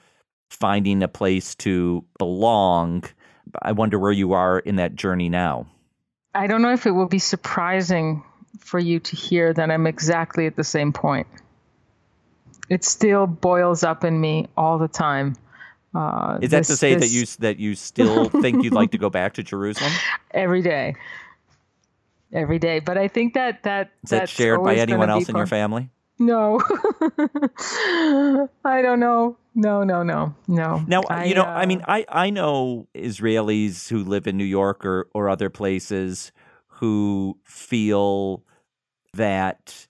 finding 0.51 1.05
a 1.05 1.09
place 1.09 1.55
to 1.57 2.05
belong, 2.19 3.05
I 3.63 3.71
wonder 3.71 4.01
where 4.01 4.11
you 4.11 4.33
are 4.33 4.59
in 4.59 4.77
that 4.77 4.97
journey 4.97 5.29
now. 5.29 5.67
I 6.35 6.49
don't 6.49 6.61
know 6.61 6.73
if 6.73 6.87
it 6.87 6.91
will 6.91 7.07
be 7.07 7.21
surprising 7.21 8.25
for 8.59 8.81
you 8.81 8.99
to 8.99 9.15
hear 9.15 9.53
that 9.53 9.71
I'm 9.71 9.87
exactly 9.87 10.47
at 10.47 10.57
the 10.57 10.65
same 10.65 10.93
point. 10.93 11.29
It 12.69 12.85
still 12.85 13.27
boils 13.27 13.83
up 13.83 14.05
in 14.05 14.21
me 14.21 14.49
all 14.57 14.79
the 14.79 14.89
time. 14.89 15.37
Uh, 15.95 16.39
Is 16.43 16.51
that 16.51 16.59
this, 16.59 16.67
to 16.69 16.77
say 16.77 16.95
this... 16.95 17.09
that 17.09 17.17
you 17.17 17.27
that 17.41 17.59
you 17.59 17.75
still 17.75 18.29
think 18.43 18.63
you'd 18.63 18.73
like 18.73 18.91
to 18.91 18.99
go 18.99 19.09
back 19.09 19.35
to 19.35 19.43
Jerusalem 19.43 19.93
every 20.33 20.63
day, 20.63 20.95
every 22.33 22.59
day? 22.59 22.81
But 22.81 22.99
I 22.99 23.09
think 23.09 23.35
that 23.35 23.63
that 23.63 23.93
is 24.05 24.11
that 24.11 24.29
shared 24.29 24.63
by 24.63 24.75
anyone 24.75 25.09
else 25.09 25.29
in 25.29 25.37
your 25.37 25.47
family? 25.47 25.91
No, 26.19 26.61
I 28.65 28.83
don't 28.83 29.01
know. 29.01 29.37
No, 29.55 29.85
no, 29.85 30.03
no, 30.03 30.35
no. 30.49 30.85
Now, 30.87 31.03
I, 31.09 31.25
you 31.25 31.35
know, 31.35 31.45
uh, 31.45 31.47
I 31.47 31.65
mean, 31.65 31.83
I, 31.89 32.05
I 32.11 32.29
know 32.29 32.89
Israelis 32.95 33.89
who 33.89 34.05
live 34.05 34.27
in 34.27 34.37
New 34.37 34.45
York 34.45 34.85
or, 34.85 35.09
or 35.15 35.31
other 35.31 35.49
places 35.49 36.31
who 36.69 37.39
feel 37.43 38.45
that 39.15 39.87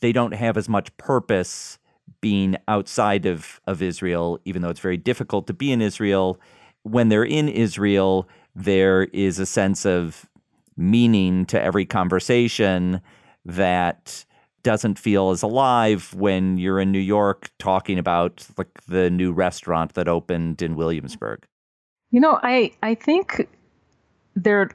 they 0.00 0.12
don't 0.12 0.34
have 0.34 0.58
as 0.58 0.68
much 0.68 0.94
purpose 0.98 1.78
being 2.26 2.56
outside 2.66 3.24
of, 3.24 3.60
of 3.68 3.80
Israel, 3.80 4.40
even 4.44 4.60
though 4.60 4.68
it's 4.68 4.80
very 4.80 4.96
difficult 4.96 5.46
to 5.46 5.52
be 5.52 5.70
in 5.70 5.80
Israel. 5.80 6.40
When 6.82 7.08
they're 7.08 7.22
in 7.22 7.48
Israel, 7.48 8.28
there 8.56 9.04
is 9.12 9.38
a 9.38 9.46
sense 9.46 9.86
of 9.86 10.28
meaning 10.76 11.46
to 11.46 11.62
every 11.62 11.86
conversation 11.86 13.00
that 13.44 14.24
doesn't 14.64 14.98
feel 14.98 15.30
as 15.30 15.42
alive 15.44 16.12
when 16.14 16.58
you're 16.58 16.80
in 16.80 16.90
New 16.90 16.98
York 16.98 17.48
talking 17.60 17.96
about 17.96 18.44
like 18.58 18.82
the 18.88 19.08
new 19.08 19.30
restaurant 19.30 19.94
that 19.94 20.08
opened 20.08 20.60
in 20.62 20.74
Williamsburg? 20.74 21.46
You 22.10 22.18
know, 22.18 22.40
I 22.42 22.72
I 22.82 22.96
think 22.96 23.48
there 24.34 24.62
are 24.62 24.70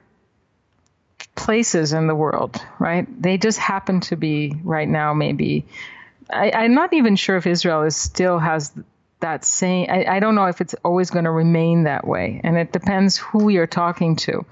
places 1.36 1.92
in 1.92 2.08
the 2.08 2.16
world, 2.16 2.66
right? 2.80 3.06
They 3.22 3.38
just 3.38 3.60
happen 3.60 4.00
to 4.00 4.16
be 4.16 4.56
right 4.64 4.88
now 4.88 5.14
maybe 5.14 5.66
I, 6.32 6.52
I'm 6.52 6.74
not 6.74 6.94
even 6.94 7.16
sure 7.16 7.38
if 7.38 7.48
Israel 7.48 7.84
is 7.84 7.96
still 7.96 8.40
has 8.40 8.72
that 9.20 9.46
same 9.46 9.88
I, 9.90 10.06
I 10.06 10.20
don't 10.20 10.36
know 10.36 10.46
if 10.46 10.62
it's 10.62 10.74
always 10.84 11.10
going 11.10 11.26
to 11.26 11.32
remain 11.32 11.84
that 11.84 12.08
way. 12.08 12.42
And 12.44 12.58
it 12.58 12.72
depends 12.72 13.18
who 13.18 13.50
you're 13.50 13.68
talking 13.68 14.16
to. 14.18 14.46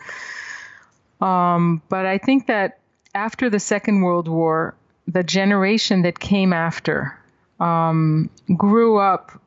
Um, 1.22 1.82
but 1.90 2.06
I 2.06 2.18
think 2.18 2.48
that 2.48 2.80
after 3.14 3.50
the 3.50 3.60
Second 3.60 4.02
World 4.02 4.28
War, 4.28 4.76
the 5.08 5.24
generation 5.24 6.04
that 6.04 6.20
came 6.20 6.54
after 6.54 7.18
um, 7.60 8.30
grew 8.56 8.98
up 8.98 9.42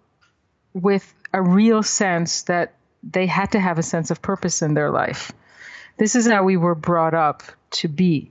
with 0.74 1.14
a 1.32 1.40
real 1.40 1.82
sense 1.82 2.42
that 2.42 2.74
they 3.02 3.26
had 3.26 3.52
to 3.52 3.60
have 3.60 3.78
a 3.78 3.82
sense 3.82 4.10
of 4.10 4.20
purpose 4.22 4.62
in 4.62 4.74
their 4.74 4.90
life. 4.90 5.32
This 5.98 6.14
is 6.14 6.26
how 6.26 6.44
we 6.44 6.56
were 6.56 6.74
brought 6.74 7.14
up 7.14 7.42
to 7.70 7.88
be. 7.88 8.30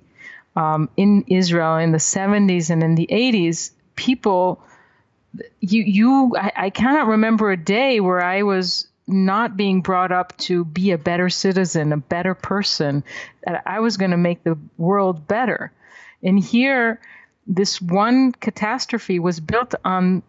Um, 0.55 0.89
in 0.97 1.23
Israel 1.27 1.77
in 1.77 1.93
the 1.93 1.97
70s 1.97 2.69
and 2.69 2.83
in 2.83 2.95
the 2.95 3.07
80s, 3.09 3.71
people, 3.95 4.63
you, 5.59 5.83
you, 5.83 6.35
I, 6.37 6.51
I 6.55 6.69
cannot 6.69 7.07
remember 7.07 7.51
a 7.51 7.57
day 7.57 7.99
where 7.99 8.21
I 8.21 8.43
was 8.43 8.87
not 9.07 9.57
being 9.57 9.81
brought 9.81 10.11
up 10.11 10.37
to 10.37 10.63
be 10.63 10.91
a 10.91 10.97
better 10.97 11.29
citizen, 11.29 11.91
a 11.91 11.97
better 11.97 12.33
person, 12.33 13.03
that 13.45 13.63
I 13.65 13.79
was 13.79 13.97
going 13.97 14.11
to 14.11 14.17
make 14.17 14.43
the 14.43 14.57
world 14.77 15.27
better. 15.27 15.71
And 16.23 16.39
here, 16.39 17.01
this 17.47 17.81
one 17.81 18.31
catastrophe 18.31 19.19
was 19.19 19.39
built 19.39 19.75
on 19.83 20.23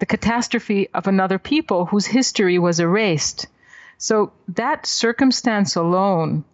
the 0.00 0.06
catastrophe 0.06 0.88
of 0.92 1.06
another 1.06 1.38
people 1.38 1.86
whose 1.86 2.06
history 2.06 2.58
was 2.58 2.80
erased. 2.80 3.46
So 3.98 4.32
that 4.48 4.86
circumstance 4.86 5.76
alone 5.76 6.44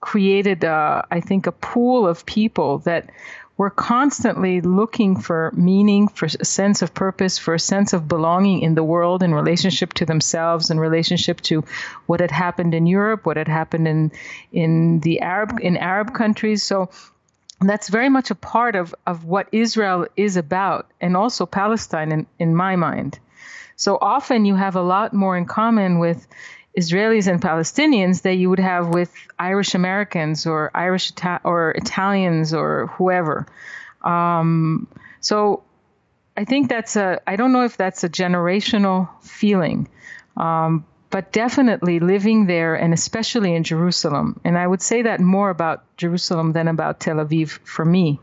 created, 0.00 0.64
uh, 0.64 1.02
I 1.10 1.20
think, 1.20 1.46
a 1.46 1.52
pool 1.52 2.06
of 2.06 2.26
people 2.26 2.78
that 2.80 3.10
were 3.56 3.70
constantly 3.70 4.60
looking 4.60 5.20
for 5.20 5.52
meaning, 5.56 6.08
for 6.08 6.26
a 6.26 6.44
sense 6.44 6.82
of 6.82 6.92
purpose, 6.92 7.38
for 7.38 7.54
a 7.54 7.58
sense 7.58 7.92
of 7.92 8.08
belonging 8.08 8.62
in 8.62 8.74
the 8.74 8.82
world 8.82 9.22
in 9.22 9.32
relationship 9.32 9.92
to 9.94 10.04
themselves, 10.04 10.70
in 10.70 10.80
relationship 10.80 11.40
to 11.40 11.62
what 12.06 12.20
had 12.20 12.32
happened 12.32 12.74
in 12.74 12.86
Europe, 12.86 13.24
what 13.24 13.36
had 13.36 13.48
happened 13.48 13.86
in 13.86 14.10
in 14.52 15.00
the 15.00 15.20
Arab 15.20 15.60
in 15.60 15.76
Arab 15.76 16.12
countries. 16.14 16.62
So 16.62 16.90
that's 17.60 17.88
very 17.88 18.08
much 18.08 18.30
a 18.30 18.34
part 18.34 18.74
of, 18.74 18.94
of 19.06 19.24
what 19.24 19.48
Israel 19.52 20.06
is 20.16 20.36
about, 20.36 20.90
and 21.00 21.16
also 21.16 21.46
Palestine 21.46 22.12
in, 22.12 22.26
in 22.38 22.56
my 22.56 22.76
mind. 22.76 23.18
So 23.76 23.98
often 24.00 24.44
you 24.44 24.56
have 24.56 24.76
a 24.76 24.82
lot 24.82 25.12
more 25.12 25.36
in 25.36 25.46
common 25.46 25.98
with 25.98 26.26
Israelis 26.76 27.28
and 27.28 27.40
Palestinians 27.40 28.22
that 28.22 28.34
you 28.34 28.50
would 28.50 28.58
have 28.58 28.88
with 28.88 29.12
Irish 29.38 29.74
Americans 29.74 30.46
or 30.46 30.70
Irish 30.74 31.12
Ita- 31.12 31.40
or 31.44 31.70
Italians 31.70 32.52
or 32.52 32.88
whoever. 32.88 33.46
Um, 34.02 34.88
so 35.20 35.62
I 36.36 36.44
think 36.44 36.68
that's 36.68 36.96
a, 36.96 37.20
I 37.26 37.36
don't 37.36 37.52
know 37.52 37.64
if 37.64 37.76
that's 37.76 38.02
a 38.02 38.08
generational 38.08 39.08
feeling, 39.22 39.88
um, 40.36 40.84
but 41.10 41.30
definitely 41.30 42.00
living 42.00 42.46
there 42.46 42.74
and 42.74 42.92
especially 42.92 43.54
in 43.54 43.62
Jerusalem, 43.62 44.40
and 44.44 44.58
I 44.58 44.66
would 44.66 44.82
say 44.82 45.02
that 45.02 45.20
more 45.20 45.50
about 45.50 45.84
Jerusalem 45.96 46.52
than 46.52 46.66
about 46.66 46.98
Tel 46.98 47.16
Aviv 47.16 47.50
for 47.64 47.84
me, 47.84 48.18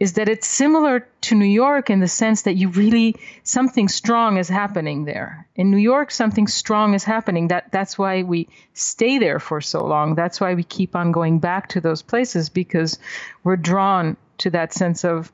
is 0.00 0.14
that 0.14 0.30
it's 0.30 0.48
similar 0.48 1.06
to 1.20 1.34
New 1.34 1.44
York 1.44 1.90
in 1.90 2.00
the 2.00 2.08
sense 2.08 2.42
that 2.42 2.56
you 2.56 2.70
really 2.70 3.16
something 3.42 3.86
strong 3.86 4.38
is 4.38 4.48
happening 4.48 5.04
there. 5.04 5.46
In 5.54 5.70
New 5.70 5.76
York, 5.76 6.10
something 6.10 6.46
strong 6.46 6.94
is 6.94 7.04
happening. 7.04 7.48
That 7.48 7.70
that's 7.70 7.98
why 7.98 8.22
we 8.22 8.48
stay 8.72 9.18
there 9.18 9.38
for 9.38 9.60
so 9.60 9.84
long. 9.84 10.14
That's 10.14 10.40
why 10.40 10.54
we 10.54 10.64
keep 10.64 10.96
on 10.96 11.12
going 11.12 11.38
back 11.38 11.68
to 11.68 11.82
those 11.82 12.00
places 12.00 12.48
because 12.48 12.98
we're 13.44 13.56
drawn 13.56 14.16
to 14.38 14.50
that 14.50 14.72
sense 14.72 15.04
of 15.04 15.30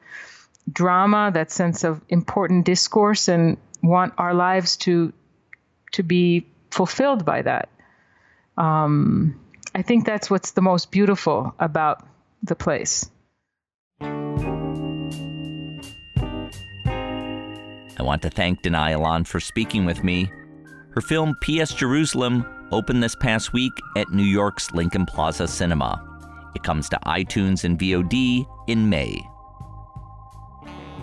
drama, 0.71 1.31
that 1.33 1.53
sense 1.53 1.85
of 1.85 2.03
important 2.09 2.67
discourse, 2.67 3.29
and 3.29 3.59
want 3.85 4.15
our 4.19 4.35
lives 4.35 4.77
to 4.79 5.13
to 5.93 6.03
be 6.03 6.45
fulfilled 6.73 7.25
by 7.25 7.43
that. 7.43 7.69
Um, 8.59 9.39
I 9.77 9.83
think 9.83 10.07
that's 10.07 10.29
what's 10.29 10.51
the 10.51 10.63
most 10.63 10.91
beautiful 10.91 11.55
about 11.61 12.05
the 12.43 12.57
place. 12.57 13.09
I 17.99 18.03
want 18.03 18.23
to 18.23 18.31
thank 18.31 18.63
Danae 18.63 18.93
Elon 18.93 19.25
for 19.25 19.41
speaking 19.41 19.85
with 19.85 20.05
me. 20.05 20.31
Her 20.91 21.01
film 21.01 21.35
P.S. 21.41 21.73
Jerusalem 21.73 22.47
opened 22.73 23.03
this 23.03 23.15
past 23.15 23.53
week 23.53 23.73
at 23.97 24.11
New 24.11 24.25
York's 24.25 24.73
Lincoln 24.73 25.07
Plaza 25.07 25.49
Cinema. 25.49 26.03
It 26.55 26.63
comes 26.63 26.89
to 26.91 26.99
iTunes 27.07 27.65
and 27.65 27.79
VOD 27.79 28.47
in 28.67 28.89
May. 28.89 29.19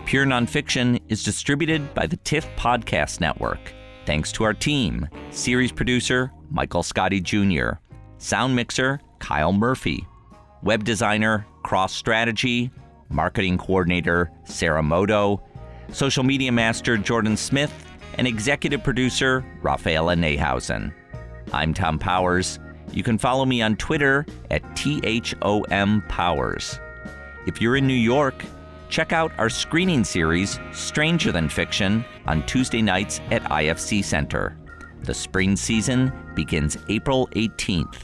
Pure 0.05 0.25
Nonfiction 0.25 1.01
is 1.09 1.23
distributed 1.23 1.93
by 1.93 2.05
the 2.05 2.17
TIFF 2.17 2.47
Podcast 2.57 3.21
Network. 3.21 3.73
Thanks 4.05 4.31
to 4.33 4.43
our 4.43 4.53
team 4.53 5.07
series 5.31 5.71
producer 5.71 6.31
Michael 6.49 6.83
Scotty 6.83 7.21
Jr., 7.21 7.71
sound 8.17 8.55
mixer 8.55 8.99
Kyle 9.19 9.53
Murphy, 9.53 10.05
web 10.61 10.83
designer 10.83 11.45
Cross 11.63 11.93
Strategy, 11.93 12.69
marketing 13.09 13.57
coordinator 13.57 14.29
Sarah 14.43 14.83
Moto, 14.83 15.41
social 15.91 16.23
media 16.23 16.51
master 16.51 16.97
Jordan 16.97 17.37
Smith, 17.37 17.73
and 18.15 18.27
executive 18.27 18.83
producer 18.83 19.43
Raphaela 19.61 20.15
Neihausen. 20.17 20.93
I'm 21.51 21.73
Thom 21.73 21.99
Powers. 21.99 22.59
You 22.91 23.03
can 23.03 23.17
follow 23.17 23.45
me 23.45 23.61
on 23.61 23.75
Twitter 23.75 24.25
at 24.51 24.61
THOM 24.75 26.03
Powers. 26.09 26.79
If 27.47 27.59
you're 27.61 27.75
in 27.75 27.87
New 27.87 27.93
York, 27.93 28.43
Check 28.93 29.11
out 29.11 29.31
our 29.39 29.49
screening 29.49 30.03
series, 30.03 30.59
Stranger 30.71 31.31
Than 31.31 31.49
Fiction, 31.49 32.05
on 32.27 32.45
Tuesday 32.45 32.79
nights 32.79 33.21
at 33.31 33.41
IFC 33.45 34.03
Center. 34.03 34.55
The 35.01 35.15
spring 35.15 35.55
season 35.55 36.13
begins 36.35 36.77
April 36.89 37.27
18th. 37.29 37.95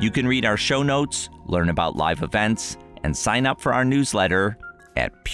You 0.00 0.10
can 0.10 0.26
read 0.26 0.44
our 0.44 0.56
show 0.56 0.82
notes, 0.82 1.28
learn 1.46 1.68
about 1.68 1.94
live 1.94 2.24
events, 2.24 2.76
and 3.04 3.16
sign 3.16 3.46
up 3.46 3.60
for 3.60 3.72
our 3.72 3.84
newsletter 3.84 4.58
at 4.96 5.24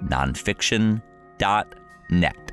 purenonfiction.net. 0.00 2.45